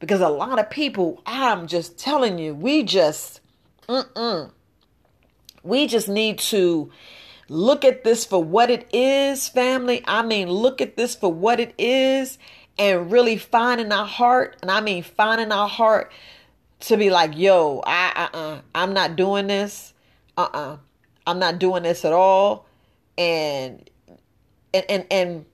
Because 0.00 0.20
a 0.20 0.28
lot 0.28 0.58
of 0.58 0.70
people, 0.70 1.22
I'm 1.26 1.66
just 1.66 1.98
telling 1.98 2.38
you, 2.38 2.54
we 2.54 2.84
just, 2.84 3.40
mm-mm. 3.88 4.52
We 5.62 5.86
just 5.86 6.08
need 6.08 6.38
to 6.38 6.90
look 7.48 7.84
at 7.84 8.04
this 8.04 8.24
for 8.24 8.42
what 8.42 8.70
it 8.70 8.88
is, 8.92 9.48
family. 9.48 10.02
I 10.06 10.22
mean, 10.22 10.48
look 10.48 10.80
at 10.80 10.96
this 10.96 11.14
for 11.14 11.32
what 11.32 11.60
it 11.60 11.74
is 11.78 12.38
and 12.78 13.10
really 13.10 13.36
finding 13.36 13.92
our 13.92 14.06
heart, 14.06 14.56
and 14.62 14.70
I 14.70 14.80
mean 14.80 15.02
finding 15.02 15.52
our 15.52 15.68
heart 15.68 16.12
to 16.80 16.96
be 16.96 17.10
like, 17.10 17.36
yo, 17.36 17.82
I 17.84 18.28
uh-uh, 18.32 18.60
I'm 18.74 18.94
not 18.94 19.16
doing 19.16 19.46
this. 19.48 19.94
Uh-uh. 20.36 20.78
I'm 21.26 21.38
not 21.38 21.58
doing 21.58 21.82
this 21.82 22.04
at 22.04 22.12
all. 22.12 22.66
And 23.16 23.88
and 24.72 24.84
and, 24.88 25.06
and 25.10 25.44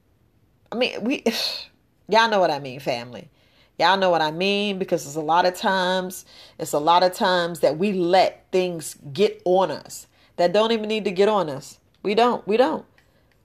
I 0.70 0.76
mean 0.76 1.02
we 1.02 1.24
y'all 2.08 2.28
know 2.28 2.40
what 2.40 2.50
I 2.50 2.58
mean, 2.58 2.80
family. 2.80 3.30
Y'all 3.78 3.96
know 3.96 4.10
what 4.10 4.22
I 4.22 4.30
mean 4.30 4.78
because 4.78 5.04
it's 5.04 5.16
a 5.16 5.20
lot 5.20 5.46
of 5.46 5.54
times, 5.54 6.24
it's 6.58 6.72
a 6.72 6.78
lot 6.78 7.02
of 7.02 7.12
times 7.12 7.60
that 7.60 7.76
we 7.76 7.92
let 7.92 8.46
things 8.52 8.96
get 9.12 9.42
on 9.44 9.72
us 9.72 10.06
that 10.36 10.52
don't 10.52 10.70
even 10.70 10.88
need 10.88 11.04
to 11.04 11.10
get 11.10 11.28
on 11.28 11.48
us. 11.48 11.78
We 12.02 12.14
don't. 12.14 12.46
We 12.46 12.56
don't. 12.56 12.84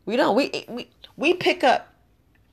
We 0.05 0.15
don't. 0.15 0.35
We 0.35 0.65
we 0.67 0.89
we 1.17 1.33
pick 1.33 1.63
up 1.63 1.93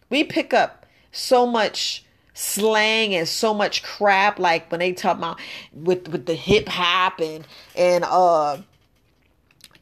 we 0.09 0.25
pick 0.25 0.55
up 0.55 0.86
so 1.17 1.47
much 1.47 2.05
slang 2.37 3.15
and 3.15 3.27
so 3.27 3.55
much 3.55 3.83
crap 3.83 4.39
like 4.39 4.71
when 4.71 4.79
they 4.79 4.93
talk 4.93 5.17
about 5.17 5.41
with 5.73 6.07
with 6.09 6.27
the 6.27 6.35
hip 6.35 6.69
hop 6.69 7.19
and 7.19 7.47
and 7.75 8.05
uh 8.05 8.59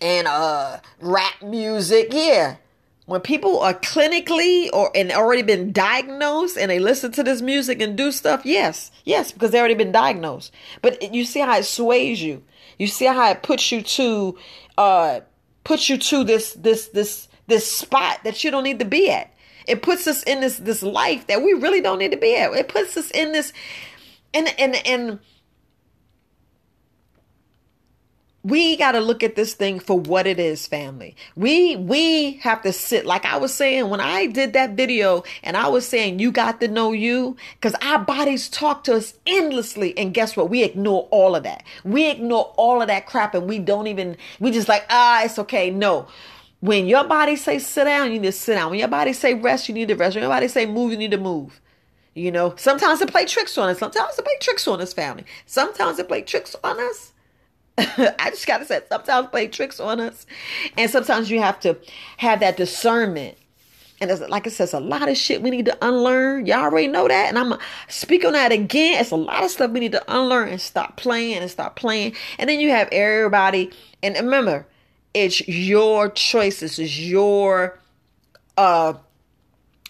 and 0.01 0.27
uh 0.27 0.79
rap 1.01 1.42
music 1.42 2.09
yeah. 2.12 2.57
When 3.07 3.20
people 3.20 3.61
are 3.61 3.75
clinically 3.75 4.70
or 4.73 4.90
and 4.94 5.12
already 5.12 5.42
been 5.42 5.73
diagnosed 5.73 6.57
and 6.57 6.70
they 6.70 6.79
listen 6.79 7.12
to 7.12 7.23
this 7.23 7.42
music 7.42 7.83
and 7.83 7.99
do 7.99 8.11
stuff 8.12 8.47
yes 8.47 8.90
yes 9.05 9.33
because 9.33 9.51
they 9.51 9.59
already 9.59 9.75
been 9.75 9.92
diagnosed. 9.92 10.53
But 10.81 11.12
you 11.12 11.25
see 11.25 11.40
how 11.40 11.59
it 11.59 11.64
sways 11.64 12.23
you. 12.23 12.42
You 12.79 12.87
see 12.87 13.07
how 13.07 13.31
it 13.31 13.42
puts 13.42 13.73
you 13.73 13.83
to 13.83 14.38
uh 14.79 15.20
puts 15.64 15.90
you 15.90 15.99
to 15.99 16.25
this 16.25 16.53
this 16.53 16.88
this 16.88 17.29
this 17.47 17.70
spot 17.70 18.20
that 18.25 18.44
you 18.44 18.51
don't 18.51 18.64
need 18.64 18.79
to 18.79 18.85
be 18.85 19.11
at 19.11 19.34
it 19.66 19.83
puts 19.83 20.07
us 20.07 20.22
in 20.24 20.40
this 20.40 20.57
this 20.59 20.83
life 20.83 21.27
that 21.27 21.42
we 21.42 21.53
really 21.55 21.81
don't 21.81 21.98
need 21.98 22.12
to 22.12 22.16
be 22.16 22.37
at. 22.37 22.53
It 22.53 22.68
puts 22.68 22.96
us 22.96 23.11
in 23.11 23.33
this 23.33 23.53
and 24.33 24.48
and 24.59 24.87
and 24.87 25.18
we 28.44 28.77
got 28.77 28.92
to 28.92 29.00
look 29.00 29.22
at 29.22 29.37
this 29.37 29.55
thing 29.55 29.81
for 29.81 29.98
what 29.98 30.27
it 30.27 30.38
is 30.38 30.66
family. 30.66 31.16
We 31.35 31.77
we 31.77 32.33
have 32.42 32.61
to 32.62 32.72
sit 32.72 33.07
like 33.07 33.24
i 33.24 33.38
was 33.38 33.55
saying 33.55 33.88
when 33.88 34.00
i 34.00 34.27
did 34.27 34.53
that 34.53 34.72
video 34.72 35.24
and 35.42 35.57
i 35.57 35.68
was 35.68 35.88
saying 35.88 36.18
you 36.18 36.31
got 36.31 36.61
to 36.61 36.68
know 36.68 36.92
you 36.92 37.37
because 37.55 37.74
our 37.81 37.98
bodies 37.98 38.50
talk 38.50 38.85
to 38.85 38.94
us 38.94 39.14
endlessly 39.27 39.96
and 39.96 40.12
guess 40.12 40.37
what? 40.37 40.50
We 40.50 40.62
ignore 40.62 41.09
all 41.11 41.35
of 41.35 41.42
that. 41.44 41.64
We 41.85 42.11
ignore 42.11 42.53
all 42.57 42.83
of 42.83 42.88
that 42.88 43.07
crap 43.07 43.35
and 43.35 43.48
we 43.48 43.59
don't 43.59 43.87
even 43.87 44.16
we 44.38 44.50
just 44.50 44.68
like 44.68 44.85
ah 44.90 45.24
it's 45.24 45.38
okay. 45.38 45.70
No 45.70 46.07
when 46.64 46.87
your 46.87 47.05
body 47.05 47.37
say 47.37 47.59
sit 47.59 47.85
down, 47.85 48.11
you 48.11 48.18
need 48.18 48.29
to 48.29 48.33
sit 48.33 48.55
down. 48.55 48.70
When 48.70 48.79
your 48.79 48.88
body 48.88 49.12
say 49.12 49.35
rest, 49.35 49.68
you 49.68 49.74
need 49.74 49.88
to 49.88 49.96
rest. 49.96 50.16
When 50.16 50.22
your 50.22 50.31
body 50.33 50.48
say 50.48 50.64
move, 50.64 50.92
you 50.92 50.96
need 50.96 51.11
to 51.11 51.18
move. 51.18 51.61
You 52.14 52.33
know, 52.33 52.55
sometimes 52.57 53.00
they 53.00 53.07
play 53.07 53.27
tricks 53.27 53.59
on 53.59 53.68
us. 53.68 53.79
Sometimes 53.79 54.16
they 54.16 54.22
play 54.22 54.38
tricks 54.40 54.66
on 54.66 54.81
us, 54.81 54.94
family. 54.94 55.27
Sometimes 55.44 55.98
they 55.98 56.05
play 56.05 56.22
tricks 56.22 56.57
on 56.64 56.81
us. 56.81 57.12
I 57.77 58.31
just 58.31 58.46
gotta 58.46 58.64
say, 58.64 58.81
sometimes 58.88 59.27
play 59.27 59.46
tricks 59.48 59.79
on 59.79 60.00
us, 60.00 60.24
and 60.79 60.90
sometimes 60.90 61.31
you 61.31 61.38
have 61.40 61.61
to 61.61 61.77
have 62.16 62.40
that 62.40 62.57
discernment. 62.57 63.37
And 64.00 64.11
it's, 64.11 64.22
like 64.22 64.46
I 64.46 64.50
said, 64.50 64.64
it's 64.64 64.72
a 64.72 64.81
lot 64.81 65.11
of 65.11 65.18
shit 65.18 65.42
we 65.42 65.50
need 65.50 65.66
to 65.66 65.77
unlearn. 65.87 66.46
Y'all 66.46 66.61
already 66.61 66.87
know 66.87 67.09
that, 67.09 67.29
and 67.29 67.38
I'm 67.38 67.50
gonna 67.50 67.62
speak 67.88 68.24
on 68.24 68.33
that 68.33 68.53
again. 68.53 69.03
It's 69.03 69.11
a 69.11 69.16
lot 69.16 69.44
of 69.44 69.50
stuff 69.50 69.70
we 69.70 69.81
need 69.81 69.92
to 69.92 70.05
unlearn 70.09 70.48
and 70.48 70.61
stop 70.61 70.96
playing 70.96 71.38
and 71.38 71.50
stop 71.50 71.77
playing. 71.77 72.14
And 72.38 72.48
then 72.48 72.59
you 72.59 72.70
have 72.70 72.88
everybody, 72.90 73.70
and 74.03 74.16
remember, 74.16 74.66
it's 75.14 75.46
your 75.48 76.11
choices, 76.11 76.79
it's 76.79 76.98
your 76.98 77.79
uh 78.57 78.94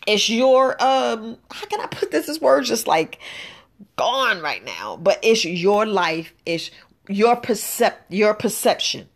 it's 0.06 0.28
your 0.28 0.72
um 0.82 1.38
how 1.50 1.66
can 1.66 1.80
I 1.80 1.86
put 1.86 2.10
this? 2.10 2.26
This 2.26 2.40
word 2.40 2.64
just 2.64 2.86
like 2.86 3.18
gone 3.96 4.40
right 4.40 4.64
now. 4.64 4.96
But 4.96 5.18
it's 5.22 5.44
your 5.44 5.86
life. 5.86 6.32
It's 6.46 6.70
your 7.08 7.36
percep 7.36 7.94
your 8.08 8.34
perception. 8.34 9.08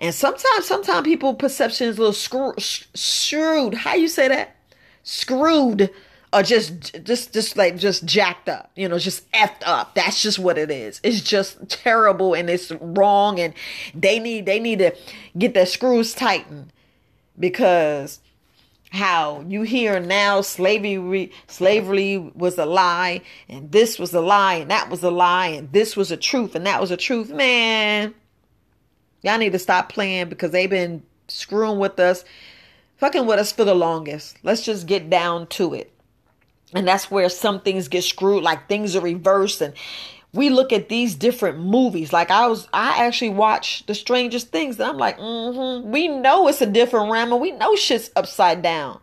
And 0.00 0.14
sometimes 0.14 0.66
sometimes 0.66 1.04
people 1.04 1.34
perception 1.34 1.88
is 1.88 1.96
a 1.96 2.00
little 2.00 2.12
screw, 2.12 2.54
screwed. 2.58 3.74
How 3.74 3.94
you 3.94 4.08
say 4.08 4.28
that? 4.28 4.56
Screwed 5.02 5.90
or 6.32 6.42
just 6.42 7.04
just 7.04 7.32
just 7.32 7.56
like 7.56 7.76
just 7.78 8.04
jacked 8.04 8.48
up 8.48 8.70
you 8.76 8.88
know 8.88 8.98
just 8.98 9.30
effed 9.32 9.62
up. 9.64 9.94
That's 9.94 10.22
just 10.22 10.38
what 10.38 10.58
it 10.58 10.70
is. 10.70 11.00
It's 11.02 11.20
just 11.20 11.68
terrible 11.68 12.34
and 12.34 12.50
it's 12.50 12.70
wrong 12.80 13.40
and 13.40 13.54
they 13.94 14.18
need 14.18 14.46
they 14.46 14.60
need 14.60 14.78
to 14.80 14.94
get 15.36 15.54
their 15.54 15.66
screws 15.66 16.14
tightened 16.14 16.72
because 17.38 18.20
how 18.90 19.44
you 19.48 19.62
hear 19.62 20.00
now 20.00 20.40
slavery 20.40 21.30
slavery 21.46 22.18
was 22.18 22.58
a 22.58 22.66
lie 22.66 23.20
and 23.48 23.70
this 23.70 23.98
was 23.98 24.14
a 24.14 24.20
lie 24.20 24.54
and 24.54 24.70
that 24.70 24.88
was 24.88 25.02
a 25.02 25.10
lie 25.10 25.48
and 25.48 25.72
this 25.72 25.96
was 25.96 26.10
a 26.10 26.16
truth 26.16 26.54
and 26.54 26.66
that 26.66 26.80
was 26.80 26.90
a 26.90 26.96
truth. 26.96 27.30
Man 27.30 28.14
y'all 29.22 29.38
need 29.38 29.52
to 29.52 29.58
stop 29.58 29.88
playing 29.88 30.28
because 30.28 30.52
they've 30.52 30.70
been 30.70 31.02
screwing 31.26 31.78
with 31.78 31.98
us 31.98 32.24
fucking 32.98 33.26
with 33.26 33.38
us 33.38 33.52
for 33.52 33.64
the 33.64 33.74
longest. 33.74 34.36
Let's 34.42 34.62
just 34.62 34.86
get 34.86 35.10
down 35.10 35.46
to 35.48 35.74
it 35.74 35.92
and 36.74 36.86
that's 36.86 37.10
where 37.10 37.28
some 37.28 37.60
things 37.60 37.88
get 37.88 38.04
screwed 38.04 38.42
like 38.42 38.68
things 38.68 38.94
are 38.94 39.00
reversed 39.00 39.60
and 39.60 39.74
we 40.32 40.50
look 40.50 40.72
at 40.72 40.88
these 40.88 41.14
different 41.14 41.58
movies. 41.58 42.12
Like 42.12 42.30
I 42.30 42.46
was, 42.46 42.68
I 42.72 43.06
actually 43.06 43.30
watched 43.30 43.86
The 43.86 43.94
Strangest 43.94 44.48
Things, 44.48 44.78
and 44.78 44.88
I'm 44.88 44.98
like, 44.98 45.18
mm-hmm. 45.18 45.90
We 45.90 46.08
know 46.08 46.48
it's 46.48 46.60
a 46.60 46.66
different 46.66 47.10
realm, 47.10 47.32
and 47.32 47.40
we 47.40 47.52
know 47.52 47.74
shit's 47.76 48.10
upside 48.14 48.62
down. 48.62 49.00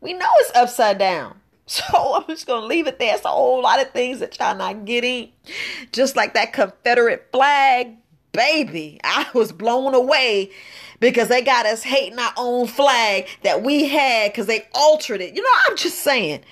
We 0.00 0.12
know 0.12 0.28
it's 0.40 0.54
upside 0.54 0.98
down. 0.98 1.36
So 1.66 1.82
I'm 2.14 2.26
just 2.26 2.46
gonna 2.46 2.66
leave 2.66 2.86
it 2.86 2.98
there. 2.98 3.14
It's 3.14 3.24
a 3.24 3.28
whole 3.28 3.62
lot 3.62 3.80
of 3.80 3.90
things 3.92 4.20
that 4.20 4.38
y'all 4.38 4.54
not 4.54 4.84
getting. 4.84 5.32
Just 5.92 6.14
like 6.14 6.34
that 6.34 6.52
Confederate 6.52 7.28
flag, 7.32 7.96
baby. 8.32 9.00
I 9.02 9.26
was 9.32 9.50
blown 9.50 9.94
away 9.94 10.50
because 11.00 11.28
they 11.28 11.40
got 11.40 11.64
us 11.64 11.82
hating 11.82 12.18
our 12.18 12.34
own 12.36 12.66
flag 12.66 13.28
that 13.44 13.62
we 13.62 13.88
had 13.88 14.30
because 14.30 14.44
they 14.44 14.68
altered 14.74 15.22
it. 15.22 15.34
You 15.34 15.42
know, 15.42 15.48
I'm 15.66 15.78
just 15.78 16.00
saying. 16.00 16.42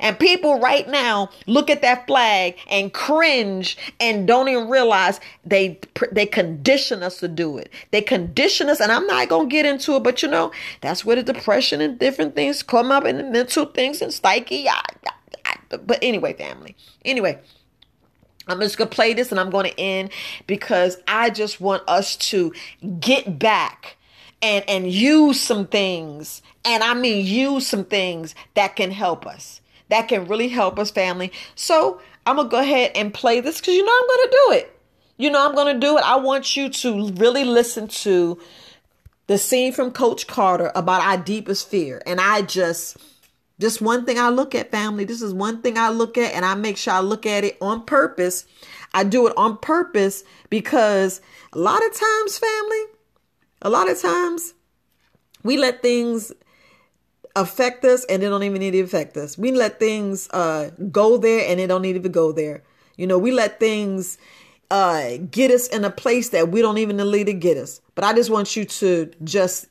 And 0.00 0.18
people 0.18 0.58
right 0.58 0.88
now 0.88 1.30
look 1.46 1.70
at 1.70 1.82
that 1.82 2.06
flag 2.06 2.56
and 2.68 2.92
cringe 2.92 3.76
and 4.00 4.26
don't 4.26 4.48
even 4.48 4.68
realize 4.68 5.20
they 5.44 5.78
they 6.10 6.26
condition 6.26 7.02
us 7.02 7.20
to 7.20 7.28
do 7.28 7.58
it. 7.58 7.70
They 7.90 8.00
condition 8.00 8.68
us, 8.68 8.80
and 8.80 8.90
I'm 8.90 9.06
not 9.06 9.28
gonna 9.28 9.48
get 9.48 9.66
into 9.66 9.94
it, 9.96 10.02
but 10.02 10.22
you 10.22 10.28
know 10.28 10.50
that's 10.80 11.04
where 11.04 11.16
the 11.16 11.22
depression 11.22 11.80
and 11.80 11.98
different 11.98 12.34
things 12.34 12.62
come 12.62 12.90
up, 12.90 13.04
and 13.04 13.18
the 13.18 13.24
mental 13.24 13.66
things 13.66 14.02
and 14.02 14.12
psyche. 14.12 14.68
I, 14.68 14.80
I, 15.06 15.12
I, 15.44 15.76
but 15.76 15.98
anyway, 16.02 16.32
family. 16.32 16.76
Anyway. 17.04 17.38
I'm 18.48 18.58
just 18.58 18.78
gonna 18.78 18.90
play 18.90 19.14
this 19.14 19.30
and 19.30 19.38
I'm 19.38 19.50
gonna 19.50 19.70
end 19.78 20.10
because 20.48 20.96
I 21.06 21.30
just 21.30 21.60
want 21.60 21.84
us 21.86 22.16
to 22.16 22.52
get 22.98 23.38
back 23.38 23.96
and 24.42 24.64
and 24.68 24.90
use 24.90 25.40
some 25.40 25.68
things 25.68 26.42
and 26.64 26.82
I 26.82 26.94
mean 26.94 27.24
use 27.24 27.66
some 27.66 27.84
things 27.84 28.34
that 28.54 28.74
can 28.74 28.90
help 28.90 29.24
us 29.24 29.60
that 29.90 30.08
can 30.08 30.26
really 30.26 30.48
help 30.48 30.78
us, 30.78 30.90
family. 30.90 31.32
So 31.54 32.00
I'm 32.26 32.36
going 32.36 32.48
to 32.48 32.50
go 32.50 32.60
ahead 32.60 32.92
and 32.94 33.12
play 33.12 33.40
this 33.40 33.60
because 33.60 33.74
you 33.74 33.84
know 33.84 33.92
I'm 33.92 34.06
going 34.06 34.28
to 34.28 34.38
do 34.46 34.52
it. 34.54 34.80
You 35.18 35.30
know 35.30 35.46
I'm 35.46 35.54
going 35.54 35.74
to 35.74 35.80
do 35.80 35.98
it. 35.98 36.04
I 36.04 36.16
want 36.16 36.56
you 36.56 36.68
to 36.70 37.10
really 37.12 37.44
listen 37.44 37.88
to 37.88 38.38
the 39.26 39.38
scene 39.38 39.72
from 39.72 39.90
Coach 39.92 40.26
Carter 40.26 40.72
about 40.74 41.02
our 41.02 41.16
deepest 41.22 41.68
fear. 41.68 42.02
And 42.06 42.20
I 42.20 42.42
just, 42.42 42.96
just 43.60 43.80
one 43.80 44.06
thing 44.06 44.18
I 44.18 44.30
look 44.30 44.54
at, 44.54 44.70
family. 44.70 45.04
This 45.04 45.22
is 45.22 45.34
one 45.34 45.62
thing 45.62 45.76
I 45.76 45.90
look 45.90 46.16
at, 46.16 46.34
and 46.34 46.44
I 46.44 46.54
make 46.54 46.76
sure 46.76 46.94
I 46.94 47.00
look 47.00 47.26
at 47.26 47.44
it 47.44 47.58
on 47.60 47.84
purpose. 47.84 48.46
I 48.94 49.04
do 49.04 49.26
it 49.26 49.34
on 49.36 49.58
purpose 49.58 50.24
because 50.48 51.20
a 51.52 51.58
lot 51.58 51.84
of 51.84 51.94
times, 51.94 52.38
family, 52.38 52.84
a 53.62 53.70
lot 53.70 53.90
of 53.90 54.00
times 54.00 54.54
we 55.42 55.56
let 55.56 55.82
things 55.82 56.32
affect 57.36 57.84
us 57.84 58.04
and 58.04 58.22
they 58.22 58.28
don't 58.28 58.42
even 58.42 58.60
need 58.60 58.72
to 58.72 58.80
affect 58.80 59.16
us. 59.16 59.38
We 59.38 59.52
let 59.52 59.78
things 59.78 60.28
uh, 60.30 60.70
go 60.90 61.16
there 61.16 61.48
and 61.48 61.60
they 61.60 61.66
don't 61.66 61.82
need 61.82 62.02
to 62.02 62.08
go 62.08 62.32
there. 62.32 62.62
You 62.96 63.06
know, 63.06 63.18
we 63.18 63.30
let 63.32 63.60
things 63.60 64.18
uh, 64.70 65.16
get 65.30 65.50
us 65.50 65.68
in 65.68 65.84
a 65.84 65.90
place 65.90 66.30
that 66.30 66.50
we 66.50 66.62
don't 66.62 66.78
even 66.78 66.96
need 66.96 67.24
to 67.24 67.32
get 67.32 67.56
us. 67.56 67.80
But 67.94 68.04
I 68.04 68.12
just 68.12 68.30
want 68.30 68.56
you 68.56 68.64
to 68.64 69.10
just, 69.24 69.66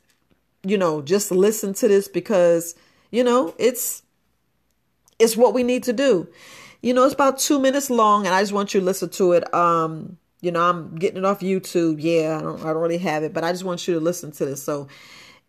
you 0.63 0.77
know, 0.77 1.01
just 1.01 1.31
listen 1.31 1.73
to 1.75 1.87
this 1.87 2.07
because, 2.07 2.75
you 3.11 3.23
know, 3.23 3.53
it's 3.57 4.03
it's 5.19 5.35
what 5.35 5.53
we 5.53 5.63
need 5.63 5.83
to 5.83 5.93
do. 5.93 6.27
You 6.81 6.93
know, 6.93 7.03
it's 7.03 7.13
about 7.13 7.39
two 7.39 7.59
minutes 7.59 7.89
long, 7.89 8.25
and 8.25 8.33
I 8.33 8.41
just 8.41 8.53
want 8.53 8.73
you 8.73 8.79
to 8.79 8.85
listen 8.85 9.09
to 9.09 9.33
it. 9.33 9.53
Um, 9.53 10.17
you 10.41 10.51
know, 10.51 10.61
I'm 10.61 10.95
getting 10.95 11.17
it 11.17 11.25
off 11.25 11.41
YouTube. 11.41 11.97
Yeah, 11.99 12.37
I 12.39 12.41
don't 12.41 12.61
I 12.61 12.67
don't 12.67 12.81
really 12.81 12.97
have 12.99 13.23
it, 13.23 13.33
but 13.33 13.43
I 13.43 13.51
just 13.51 13.65
want 13.65 13.87
you 13.87 13.95
to 13.95 13.99
listen 13.99 14.31
to 14.31 14.45
this. 14.45 14.63
So 14.63 14.87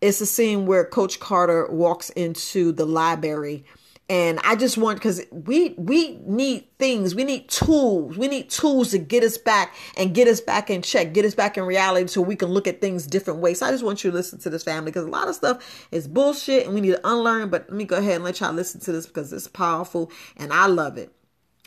it's 0.01 0.19
a 0.19 0.25
scene 0.25 0.65
where 0.65 0.83
Coach 0.83 1.19
Carter 1.19 1.67
walks 1.67 2.09
into 2.11 2.71
the 2.71 2.85
library. 2.85 3.63
And 4.09 4.39
I 4.43 4.57
just 4.57 4.77
want 4.77 4.97
because 4.97 5.21
we 5.31 5.69
we 5.77 6.17
need 6.25 6.67
things, 6.77 7.15
we 7.15 7.23
need 7.23 7.47
tools, 7.47 8.17
we 8.17 8.27
need 8.27 8.49
tools 8.49 8.91
to 8.91 8.97
get 8.97 9.23
us 9.23 9.37
back 9.37 9.73
and 9.95 10.13
get 10.13 10.27
us 10.27 10.41
back 10.41 10.69
in 10.69 10.81
check, 10.81 11.13
get 11.13 11.23
us 11.23 11.33
back 11.33 11.57
in 11.57 11.63
reality, 11.63 12.07
so 12.07 12.19
we 12.19 12.35
can 12.35 12.49
look 12.49 12.67
at 12.67 12.81
things 12.81 13.07
different 13.07 13.39
ways. 13.39 13.59
So 13.59 13.67
I 13.67 13.71
just 13.71 13.85
want 13.85 14.03
you 14.03 14.11
to 14.11 14.17
listen 14.17 14.37
to 14.39 14.49
this 14.49 14.63
family 14.63 14.91
because 14.91 15.05
a 15.05 15.09
lot 15.09 15.29
of 15.29 15.35
stuff 15.35 15.87
is 15.91 16.09
bullshit 16.09 16.65
and 16.65 16.75
we 16.75 16.81
need 16.81 16.91
to 16.91 17.07
unlearn. 17.07 17.49
But 17.49 17.69
let 17.69 17.77
me 17.77 17.85
go 17.85 17.95
ahead 17.95 18.15
and 18.15 18.23
let 18.25 18.41
y'all 18.41 18.51
listen 18.51 18.81
to 18.81 18.91
this 18.91 19.05
because 19.05 19.31
it's 19.31 19.47
powerful 19.47 20.11
and 20.35 20.51
I 20.51 20.65
love 20.65 20.97
it. 20.97 21.13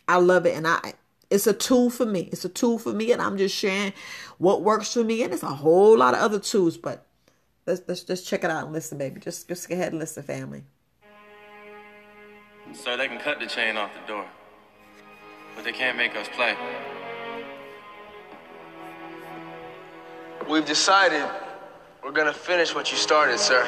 I 0.06 0.18
love 0.18 0.44
it 0.44 0.54
and 0.54 0.68
I 0.68 0.92
it's 1.30 1.46
a 1.46 1.54
tool 1.54 1.88
for 1.88 2.04
me. 2.04 2.28
It's 2.30 2.44
a 2.44 2.50
tool 2.50 2.78
for 2.78 2.92
me, 2.92 3.10
and 3.10 3.22
I'm 3.22 3.38
just 3.38 3.56
sharing 3.56 3.92
what 4.36 4.62
works 4.62 4.92
for 4.92 5.02
me. 5.02 5.22
And 5.22 5.32
it's 5.32 5.42
a 5.42 5.46
whole 5.46 5.96
lot 5.96 6.14
of 6.14 6.20
other 6.20 6.38
tools, 6.38 6.76
but 6.76 7.06
Let's, 7.66 7.82
let's 7.88 8.02
just 8.02 8.26
check 8.26 8.44
it 8.44 8.50
out 8.50 8.64
and 8.64 8.72
listen, 8.72 8.98
baby. 8.98 9.20
Just, 9.20 9.48
just 9.48 9.68
go 9.68 9.74
ahead 9.74 9.92
and 9.92 9.98
listen, 9.98 10.22
family. 10.22 10.64
So 12.72 12.96
they 12.96 13.08
can 13.08 13.18
cut 13.18 13.40
the 13.40 13.46
chain 13.46 13.76
off 13.76 13.90
the 13.94 14.06
door, 14.06 14.26
but 15.54 15.64
they 15.64 15.72
can't 15.72 15.96
make 15.96 16.16
us 16.16 16.28
play. 16.28 16.56
We've 20.48 20.64
decided 20.64 21.24
we're 22.02 22.12
gonna 22.12 22.34
finish 22.34 22.74
what 22.74 22.90
you 22.90 22.98
started, 22.98 23.38
sir. 23.38 23.64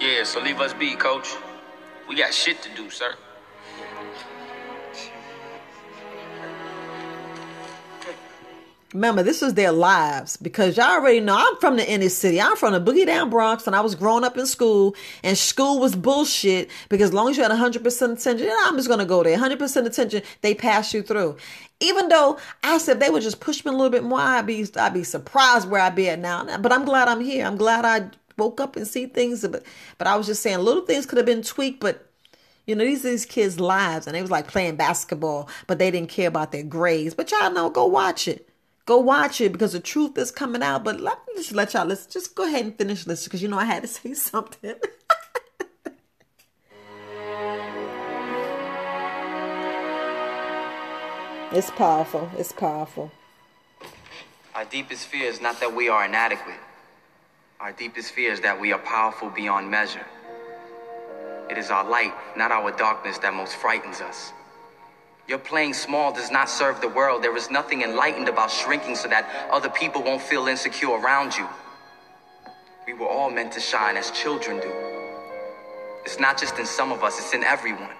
Yeah, 0.00 0.24
so 0.24 0.40
leave 0.40 0.60
us 0.60 0.72
be, 0.72 0.94
coach. 0.96 1.28
We 2.08 2.16
got 2.16 2.32
shit 2.32 2.62
to 2.62 2.74
do, 2.74 2.88
sir. 2.90 3.14
Remember, 8.94 9.24
this 9.24 9.42
is 9.42 9.54
their 9.54 9.72
lives 9.72 10.36
because 10.36 10.76
y'all 10.76 10.86
already 10.86 11.18
know 11.18 11.36
I'm 11.36 11.56
from 11.56 11.76
the 11.76 11.90
inner 11.90 12.08
city. 12.08 12.40
I'm 12.40 12.54
from 12.54 12.74
the 12.74 12.80
boogie 12.80 13.04
down 13.04 13.28
Bronx 13.28 13.66
and 13.66 13.74
I 13.74 13.80
was 13.80 13.96
growing 13.96 14.22
up 14.22 14.38
in 14.38 14.46
school 14.46 14.94
and 15.24 15.36
school 15.36 15.80
was 15.80 15.96
bullshit 15.96 16.70
because 16.88 17.08
as 17.10 17.12
long 17.12 17.28
as 17.28 17.36
you 17.36 17.42
had 17.42 17.50
100% 17.50 18.12
attention, 18.12 18.48
I'm 18.62 18.76
just 18.76 18.86
going 18.86 19.00
to 19.00 19.04
go 19.04 19.24
there. 19.24 19.36
100% 19.36 19.86
attention, 19.86 20.22
they 20.42 20.54
pass 20.54 20.94
you 20.94 21.02
through. 21.02 21.36
Even 21.80 22.08
though 22.08 22.38
I 22.62 22.78
said 22.78 23.00
they 23.00 23.10
would 23.10 23.24
just 23.24 23.40
push 23.40 23.64
me 23.64 23.70
a 23.70 23.74
little 23.74 23.90
bit 23.90 24.04
more, 24.04 24.20
I'd 24.20 24.46
be, 24.46 24.64
I'd 24.76 24.94
be 24.94 25.02
surprised 25.02 25.68
where 25.68 25.80
I'd 25.80 25.96
be 25.96 26.08
at 26.08 26.20
now. 26.20 26.44
But 26.58 26.72
I'm 26.72 26.84
glad 26.84 27.08
I'm 27.08 27.20
here. 27.20 27.44
I'm 27.44 27.56
glad 27.56 27.84
I 27.84 28.10
woke 28.38 28.60
up 28.60 28.76
and 28.76 28.86
see 28.86 29.06
things. 29.06 29.44
But, 29.44 29.64
but 29.98 30.06
I 30.06 30.14
was 30.14 30.26
just 30.28 30.40
saying 30.40 30.60
little 30.60 30.84
things 30.84 31.04
could 31.04 31.16
have 31.16 31.26
been 31.26 31.42
tweaked, 31.42 31.80
but 31.80 32.08
you 32.64 32.76
know, 32.76 32.84
these 32.84 33.02
these 33.02 33.26
kids' 33.26 33.60
lives, 33.60 34.06
and 34.06 34.16
they 34.16 34.22
was 34.22 34.30
like 34.30 34.46
playing 34.46 34.76
basketball, 34.76 35.50
but 35.66 35.78
they 35.78 35.90
didn't 35.90 36.08
care 36.08 36.28
about 36.28 36.50
their 36.50 36.62
grades. 36.62 37.12
But 37.12 37.30
y'all 37.30 37.52
know, 37.52 37.68
go 37.68 37.84
watch 37.84 38.26
it. 38.26 38.48
Go 38.86 38.98
watch 38.98 39.40
it 39.40 39.52
because 39.52 39.72
the 39.72 39.80
truth 39.80 40.18
is 40.18 40.30
coming 40.30 40.62
out. 40.62 40.84
But 40.84 41.00
let 41.00 41.18
me 41.26 41.36
just 41.36 41.52
let 41.52 41.72
y'all 41.72 41.86
listen. 41.86 42.10
Just 42.10 42.34
go 42.34 42.46
ahead 42.46 42.66
and 42.66 42.76
finish 42.76 43.06
listening 43.06 43.28
because 43.28 43.42
you 43.42 43.48
know 43.48 43.58
I 43.58 43.64
had 43.64 43.80
to 43.82 43.88
say 43.88 44.12
something. 44.12 44.74
it's 51.52 51.70
powerful. 51.70 52.28
It's 52.36 52.52
powerful. 52.52 53.10
Our 54.54 54.66
deepest 54.66 55.06
fear 55.06 55.28
is 55.28 55.40
not 55.40 55.58
that 55.60 55.74
we 55.74 55.88
are 55.88 56.04
inadequate. 56.04 56.60
Our 57.60 57.72
deepest 57.72 58.12
fear 58.12 58.32
is 58.32 58.42
that 58.42 58.60
we 58.60 58.72
are 58.72 58.78
powerful 58.78 59.30
beyond 59.30 59.70
measure. 59.70 60.04
It 61.50 61.56
is 61.56 61.70
our 61.70 61.88
light, 61.88 62.12
not 62.36 62.52
our 62.52 62.70
darkness, 62.70 63.16
that 63.18 63.32
most 63.32 63.56
frightens 63.56 64.02
us. 64.02 64.32
Your 65.26 65.38
playing 65.38 65.72
small 65.72 66.12
does 66.12 66.30
not 66.30 66.50
serve 66.50 66.80
the 66.80 66.88
world. 66.88 67.22
There 67.22 67.36
is 67.36 67.50
nothing 67.50 67.82
enlightened 67.82 68.28
about 68.28 68.50
shrinking 68.50 68.94
so 68.94 69.08
that 69.08 69.28
other 69.50 69.70
people 69.70 70.02
won't 70.02 70.20
feel 70.20 70.46
insecure 70.48 70.98
around 70.98 71.34
you. 71.36 71.48
We 72.86 72.92
were 72.92 73.08
all 73.08 73.30
meant 73.30 73.52
to 73.52 73.60
shine 73.60 73.96
as 73.96 74.10
children 74.10 74.60
do. 74.60 74.70
It's 76.04 76.20
not 76.20 76.38
just 76.38 76.58
in 76.58 76.66
some 76.66 76.92
of 76.92 77.02
us, 77.02 77.18
it's 77.18 77.32
in 77.32 77.42
everyone. 77.42 77.96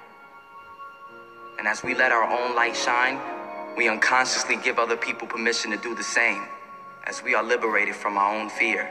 And 1.58 1.66
as 1.66 1.82
we 1.82 1.94
let 1.94 2.12
our 2.12 2.24
own 2.24 2.54
light 2.54 2.76
shine, 2.76 3.18
we 3.76 3.88
unconsciously 3.88 4.56
give 4.56 4.78
other 4.78 4.96
people 4.96 5.26
permission 5.26 5.70
to 5.70 5.78
do 5.78 5.94
the 5.94 6.04
same. 6.04 6.46
As 7.06 7.22
we 7.22 7.34
are 7.34 7.42
liberated 7.42 7.94
from 7.94 8.18
our 8.18 8.34
own 8.34 8.50
fear, 8.50 8.90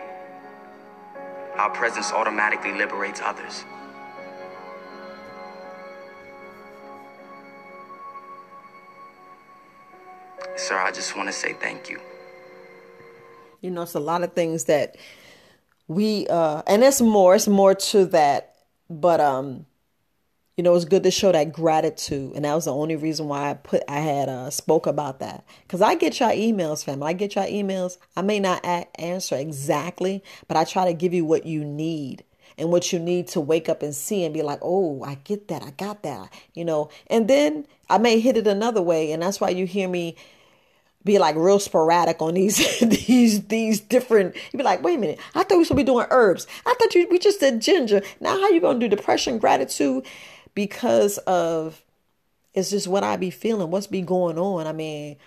our 1.56 1.70
presence 1.70 2.12
automatically 2.12 2.74
liberates 2.74 3.22
others. 3.24 3.64
Sir, 10.56 10.78
I 10.78 10.92
just 10.92 11.16
want 11.18 11.30
to 11.30 11.34
say 11.34 11.54
thank 11.54 11.90
you. 11.90 12.00
You 13.62 13.72
know, 13.72 13.82
it's 13.82 13.96
a 13.96 14.00
lot 14.00 14.24
of 14.24 14.34
things 14.34 14.66
that 14.66 14.98
we 15.88 16.28
uh 16.28 16.62
and 16.68 16.84
it's 16.84 17.02
more, 17.02 17.36
it's 17.36 17.48
more 17.48 17.76
to 17.76 18.06
that, 18.06 18.56
but 18.90 19.20
um 19.20 19.66
you 20.56 20.64
know, 20.64 20.76
it's 20.76 20.86
good 20.86 21.02
to 21.02 21.10
show 21.10 21.32
that 21.32 21.52
gratitude, 21.52 22.34
and 22.36 22.46
that 22.46 22.54
was 22.54 22.66
the 22.66 22.74
only 22.74 22.96
reason 22.96 23.28
why 23.28 23.50
I 23.50 23.54
put 23.56 23.82
I 23.88 24.00
had 24.00 24.30
uh 24.30 24.50
spoke 24.52 24.86
about 24.86 25.20
that 25.20 25.44
because 25.64 25.82
I 25.82 25.96
get 25.96 26.20
your 26.20 26.30
emails, 26.30 26.84
fam. 26.84 27.02
I 27.02 27.14
get 27.14 27.36
your 27.36 27.46
emails. 27.46 27.98
I 28.16 28.22
may 28.22 28.40
not 28.40 28.64
a- 28.64 29.02
answer 29.02 29.36
exactly, 29.36 30.24
but 30.48 30.56
I 30.56 30.64
try 30.66 30.86
to 30.86 30.94
give 30.94 31.14
you 31.14 31.26
what 31.26 31.46
you 31.46 31.66
need 31.66 32.24
and 32.58 32.70
what 32.70 32.94
you 32.94 33.00
need 33.00 33.28
to 33.30 33.42
wake 33.42 33.68
up 33.68 33.82
and 33.82 33.96
see 33.96 34.24
and 34.24 34.34
be 34.34 34.44
like, 34.44 34.60
oh, 34.62 35.02
I 35.04 35.16
get 35.16 35.48
that, 35.48 35.64
I 35.64 35.72
got 35.72 36.04
that, 36.04 36.32
you 36.54 36.64
know. 36.64 36.90
And 37.08 37.28
then 37.28 37.66
I 37.90 37.98
may 37.98 38.20
hit 38.20 38.38
it 38.38 38.46
another 38.46 38.82
way, 38.82 39.12
and 39.12 39.24
that's 39.24 39.42
why 39.42 39.50
you 39.50 39.66
hear 39.66 39.88
me 39.88 40.16
be 41.06 41.20
like 41.20 41.36
real 41.36 41.60
sporadic 41.60 42.22
on 42.22 42.34
these 42.34 42.80
these 42.82 43.46
these 43.48 43.80
different 43.80 44.36
you'd 44.36 44.58
be 44.58 44.64
like 44.64 44.84
wait 44.84 44.98
a 44.98 45.02
minute. 45.02 45.20
I 45.36 45.44
thought 45.44 45.58
we 45.58 45.66
should 45.66 45.78
be 45.78 45.84
doing 45.84 46.08
herbs. 46.10 46.48
I 46.66 46.76
thought 46.80 46.96
you 46.96 47.08
we 47.10 47.20
just 47.20 47.40
did 47.40 47.62
ginger. 47.62 48.02
Now 48.20 48.40
how 48.40 48.50
you 48.50 48.62
gonna 48.62 48.80
do 48.80 48.88
depression 48.88 49.38
gratitude 49.40 50.06
because 50.56 51.18
of 51.20 51.84
it's 52.54 52.70
just 52.70 52.88
what 52.88 53.04
I 53.04 53.18
be 53.18 53.32
feeling, 53.32 53.72
what's 53.72 53.88
be 53.88 54.02
going 54.02 54.38
on. 54.38 54.68
I 54.68 54.74
mean, 54.74 55.18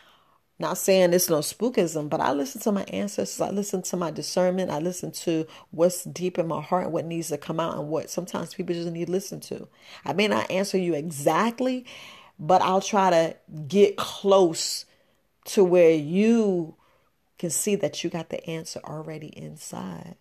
not 0.59 0.79
saying 0.79 1.13
it's 1.13 1.29
no 1.29 1.39
spookism, 1.39 2.09
but 2.09 2.21
I 2.21 2.33
listen 2.33 2.61
to 2.63 2.73
my 2.73 2.85
ancestors, 2.85 3.41
I 3.41 3.51
listen 3.51 3.83
to 3.83 3.97
my 3.97 4.11
discernment, 4.11 4.71
I 4.71 4.79
listen 4.79 5.11
to 5.13 5.47
what's 5.71 6.05
deep 6.05 6.39
in 6.39 6.47
my 6.49 6.63
heart 6.63 6.85
and 6.85 6.93
what 6.93 7.05
needs 7.05 7.29
to 7.29 7.37
come 7.37 7.61
out 7.61 7.77
and 7.77 7.89
what 7.89 8.09
sometimes 8.09 8.55
people 8.55 8.75
just 8.75 8.89
need 8.89 9.07
to 9.07 9.13
listen 9.13 9.41
to. 9.41 9.69
I 10.05 10.13
may 10.15 10.29
not 10.29 10.51
answer 10.51 10.79
you 10.79 10.95
exactly, 10.95 11.85
but 12.39 12.63
I'll 12.63 12.81
try 12.81 13.11
to 13.11 13.37
get 13.69 13.97
close 13.97 14.87
to 15.47 15.65
where 15.65 15.95
you 15.95 16.75
can 17.39 17.51
see 17.51 17.75
that 17.77 18.03
you 18.03 18.11
got 18.11 18.31
the 18.31 18.45
answer 18.49 18.81
already 18.85 19.29
inside. 19.29 20.17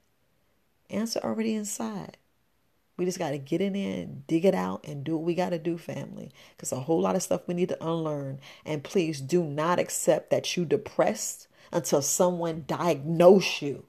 Answer 0.90 1.20
already 1.24 1.56
inside. 1.56 2.18
We 2.98 3.06
just 3.06 3.20
got 3.20 3.32
to 3.32 3.38
get 3.38 3.62
in 3.62 3.74
there 3.74 4.04
and 4.04 4.26
dig 4.28 4.46
it 4.46 4.56
out 4.56 4.86
and 4.88 5.04
do 5.04 5.18
what 5.18 5.26
we 5.26 5.36
got 5.36 5.50
to 5.50 5.60
do, 5.60 5.78
family. 5.78 6.32
Because 6.56 6.72
a 6.72 6.80
whole 6.80 7.02
lot 7.02 7.16
of 7.16 7.24
stuff 7.24 7.48
we 7.48 7.54
need 7.54 7.70
to 7.70 7.86
unlearn. 7.86 8.40
And 8.66 8.84
please 8.84 9.20
do 9.20 9.44
not 9.44 9.80
accept 9.80 10.30
that 10.30 10.56
you 10.56 10.64
depressed 10.64 11.48
until 11.72 12.02
someone 12.02 12.64
diagnose 12.68 13.62
you. 13.62 13.86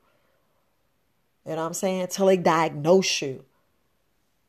You 1.44 1.52
know 1.52 1.56
what 1.56 1.66
I'm 1.66 1.74
saying? 1.74 2.02
Until 2.02 2.26
they 2.26 2.36
diagnose 2.36 3.22
you. 3.22 3.44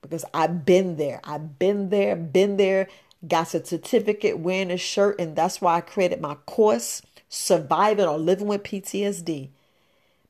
Because 0.02 0.26
I've 0.34 0.65
been 0.65 0.95
there. 0.95 1.19
I've 1.23 1.60
been 1.60 1.89
there, 1.89 2.15
been 2.15 2.58
there, 2.58 2.88
got 3.25 3.53
a 3.53 3.65
certificate, 3.65 4.39
wearing 4.39 4.71
a 4.71 4.77
shirt. 4.77 5.19
And 5.19 5.36
that's 5.36 5.62
why 5.62 5.77
I 5.77 5.82
created 5.82 6.21
my 6.21 6.36
course, 6.45 7.01
Surviving 7.30 8.06
or 8.06 8.17
Living 8.17 8.47
with 8.47 8.63
PTSD. 8.63 9.49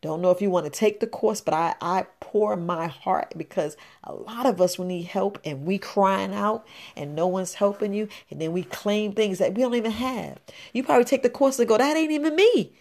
Don't 0.02 0.22
know 0.22 0.30
if 0.30 0.42
you 0.42 0.52
want 0.52 0.66
to 0.66 0.72
take 0.72 1.00
the 1.00 1.08
course, 1.08 1.42
but 1.42 1.56
I, 1.56 1.76
I 1.82 2.06
pour 2.20 2.56
my 2.56 2.88
heart 2.88 3.34
because 3.36 3.76
a 4.04 4.14
lot 4.14 4.46
of 4.46 4.62
us 4.62 4.78
we 4.78 4.86
need 4.86 5.06
help 5.06 5.40
and 5.44 5.66
we 5.66 5.80
crying 5.80 6.36
out 6.36 6.68
and 6.96 7.16
no 7.16 7.26
one's 7.26 7.56
helping 7.56 7.94
you. 7.94 8.08
And 8.30 8.40
then 8.40 8.52
we 8.52 8.64
claim 8.64 9.14
things 9.14 9.40
that 9.40 9.56
we 9.56 9.64
don't 9.64 9.74
even 9.74 9.92
have. 9.92 10.38
You 10.72 10.84
probably 10.84 11.06
take 11.06 11.24
the 11.24 11.32
course 11.32 11.58
and 11.58 11.68
go, 11.68 11.78
that 11.78 11.98
ain't 11.98 12.12
even 12.12 12.36
me. 12.36 12.74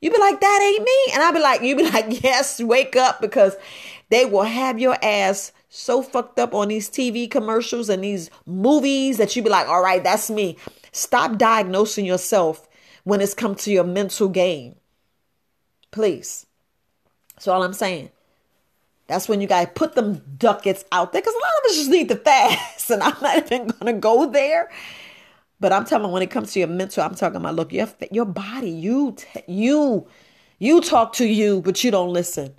You 0.00 0.10
be 0.10 0.18
like, 0.18 0.40
that 0.40 0.60
ain't 0.62 0.84
me. 0.84 1.12
And 1.12 1.22
I'll 1.22 1.32
be 1.32 1.40
like, 1.40 1.60
you 1.60 1.76
be 1.76 1.90
like, 1.90 2.22
yes, 2.22 2.60
wake 2.60 2.96
up 2.96 3.20
because 3.20 3.54
they 4.08 4.24
will 4.24 4.44
have 4.44 4.78
your 4.78 4.96
ass 5.02 5.52
so 5.76 6.02
fucked 6.02 6.38
up 6.38 6.54
on 6.54 6.68
these 6.68 6.88
TV 6.88 7.30
commercials 7.30 7.88
and 7.88 8.02
these 8.02 8.30
movies 8.46 9.18
that 9.18 9.36
you 9.36 9.42
be 9.42 9.50
like, 9.50 9.68
all 9.68 9.82
right, 9.82 10.02
that's 10.02 10.30
me. 10.30 10.56
Stop 10.92 11.36
diagnosing 11.36 12.06
yourself 12.06 12.66
when 13.04 13.20
it's 13.20 13.34
come 13.34 13.54
to 13.56 13.70
your 13.70 13.84
mental 13.84 14.28
game. 14.28 14.76
Please. 15.90 16.46
So 17.38 17.52
all 17.52 17.62
I'm 17.62 17.74
saying. 17.74 18.10
That's 19.06 19.28
when 19.28 19.40
you 19.40 19.46
guys 19.46 19.68
put 19.74 19.94
them 19.94 20.20
ducats 20.38 20.84
out 20.90 21.12
there 21.12 21.20
because 21.22 21.34
a 21.34 21.38
lot 21.38 21.52
of 21.58 21.70
us 21.70 21.76
just 21.76 21.90
need 21.90 22.08
to 22.08 22.16
fast, 22.16 22.90
and 22.90 23.02
I'm 23.02 23.14
not 23.22 23.52
even 23.52 23.68
gonna 23.68 23.92
go 23.92 24.28
there. 24.28 24.68
But 25.60 25.72
I'm 25.72 25.84
telling 25.84 26.06
you, 26.06 26.12
when 26.12 26.22
it 26.22 26.30
comes 26.30 26.52
to 26.52 26.58
your 26.58 26.68
mental, 26.68 27.04
I'm 27.04 27.14
talking 27.14 27.36
about 27.36 27.54
look, 27.54 27.72
your 27.72 27.88
your 28.10 28.24
body, 28.24 28.70
you 28.70 29.14
you 29.46 30.08
you 30.58 30.80
talk 30.80 31.12
to 31.14 31.26
you, 31.26 31.60
but 31.60 31.84
you 31.84 31.92
don't 31.92 32.12
listen. 32.12 32.54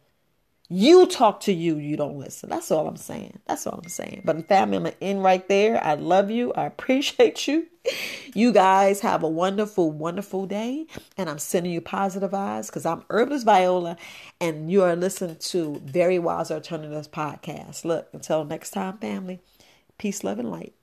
You 0.69 1.05
talk 1.07 1.39
to 1.41 1.53
you, 1.53 1.77
you 1.77 1.95
don't 1.95 2.17
listen. 2.17 2.49
That's 2.49 2.71
all 2.71 2.87
I'm 2.87 2.97
saying. 2.97 3.39
That's 3.47 3.65
all 3.65 3.79
I'm 3.81 3.87
saying. 3.87 4.23
But 4.25 4.47
family, 4.49 4.77
I'm 4.77 4.91
in 4.99 5.19
right 5.19 5.47
there. 5.47 5.81
I 5.81 5.95
love 5.95 6.29
you. 6.29 6.51
I 6.53 6.65
appreciate 6.65 7.47
you. 7.47 7.67
You 8.33 8.51
guys 8.51 8.99
have 8.99 9.23
a 9.23 9.29
wonderful, 9.29 9.91
wonderful 9.91 10.45
day. 10.45 10.87
And 11.15 11.29
I'm 11.29 11.39
sending 11.39 11.71
you 11.71 11.79
positive 11.79 12.33
eyes 12.33 12.67
because 12.67 12.85
I'm 12.85 13.05
Herbalist 13.09 13.45
Viola 13.45 13.95
and 14.41 14.69
you 14.69 14.83
are 14.83 14.95
listening 14.95 15.37
to 15.37 15.81
Very 15.85 16.19
Wise 16.19 16.51
Alternatives 16.51 17.07
Podcast. 17.07 17.85
Look, 17.85 18.09
until 18.11 18.43
next 18.43 18.71
time, 18.71 18.97
family, 18.97 19.39
peace, 19.97 20.21
love, 20.25 20.37
and 20.37 20.51
light. 20.51 20.76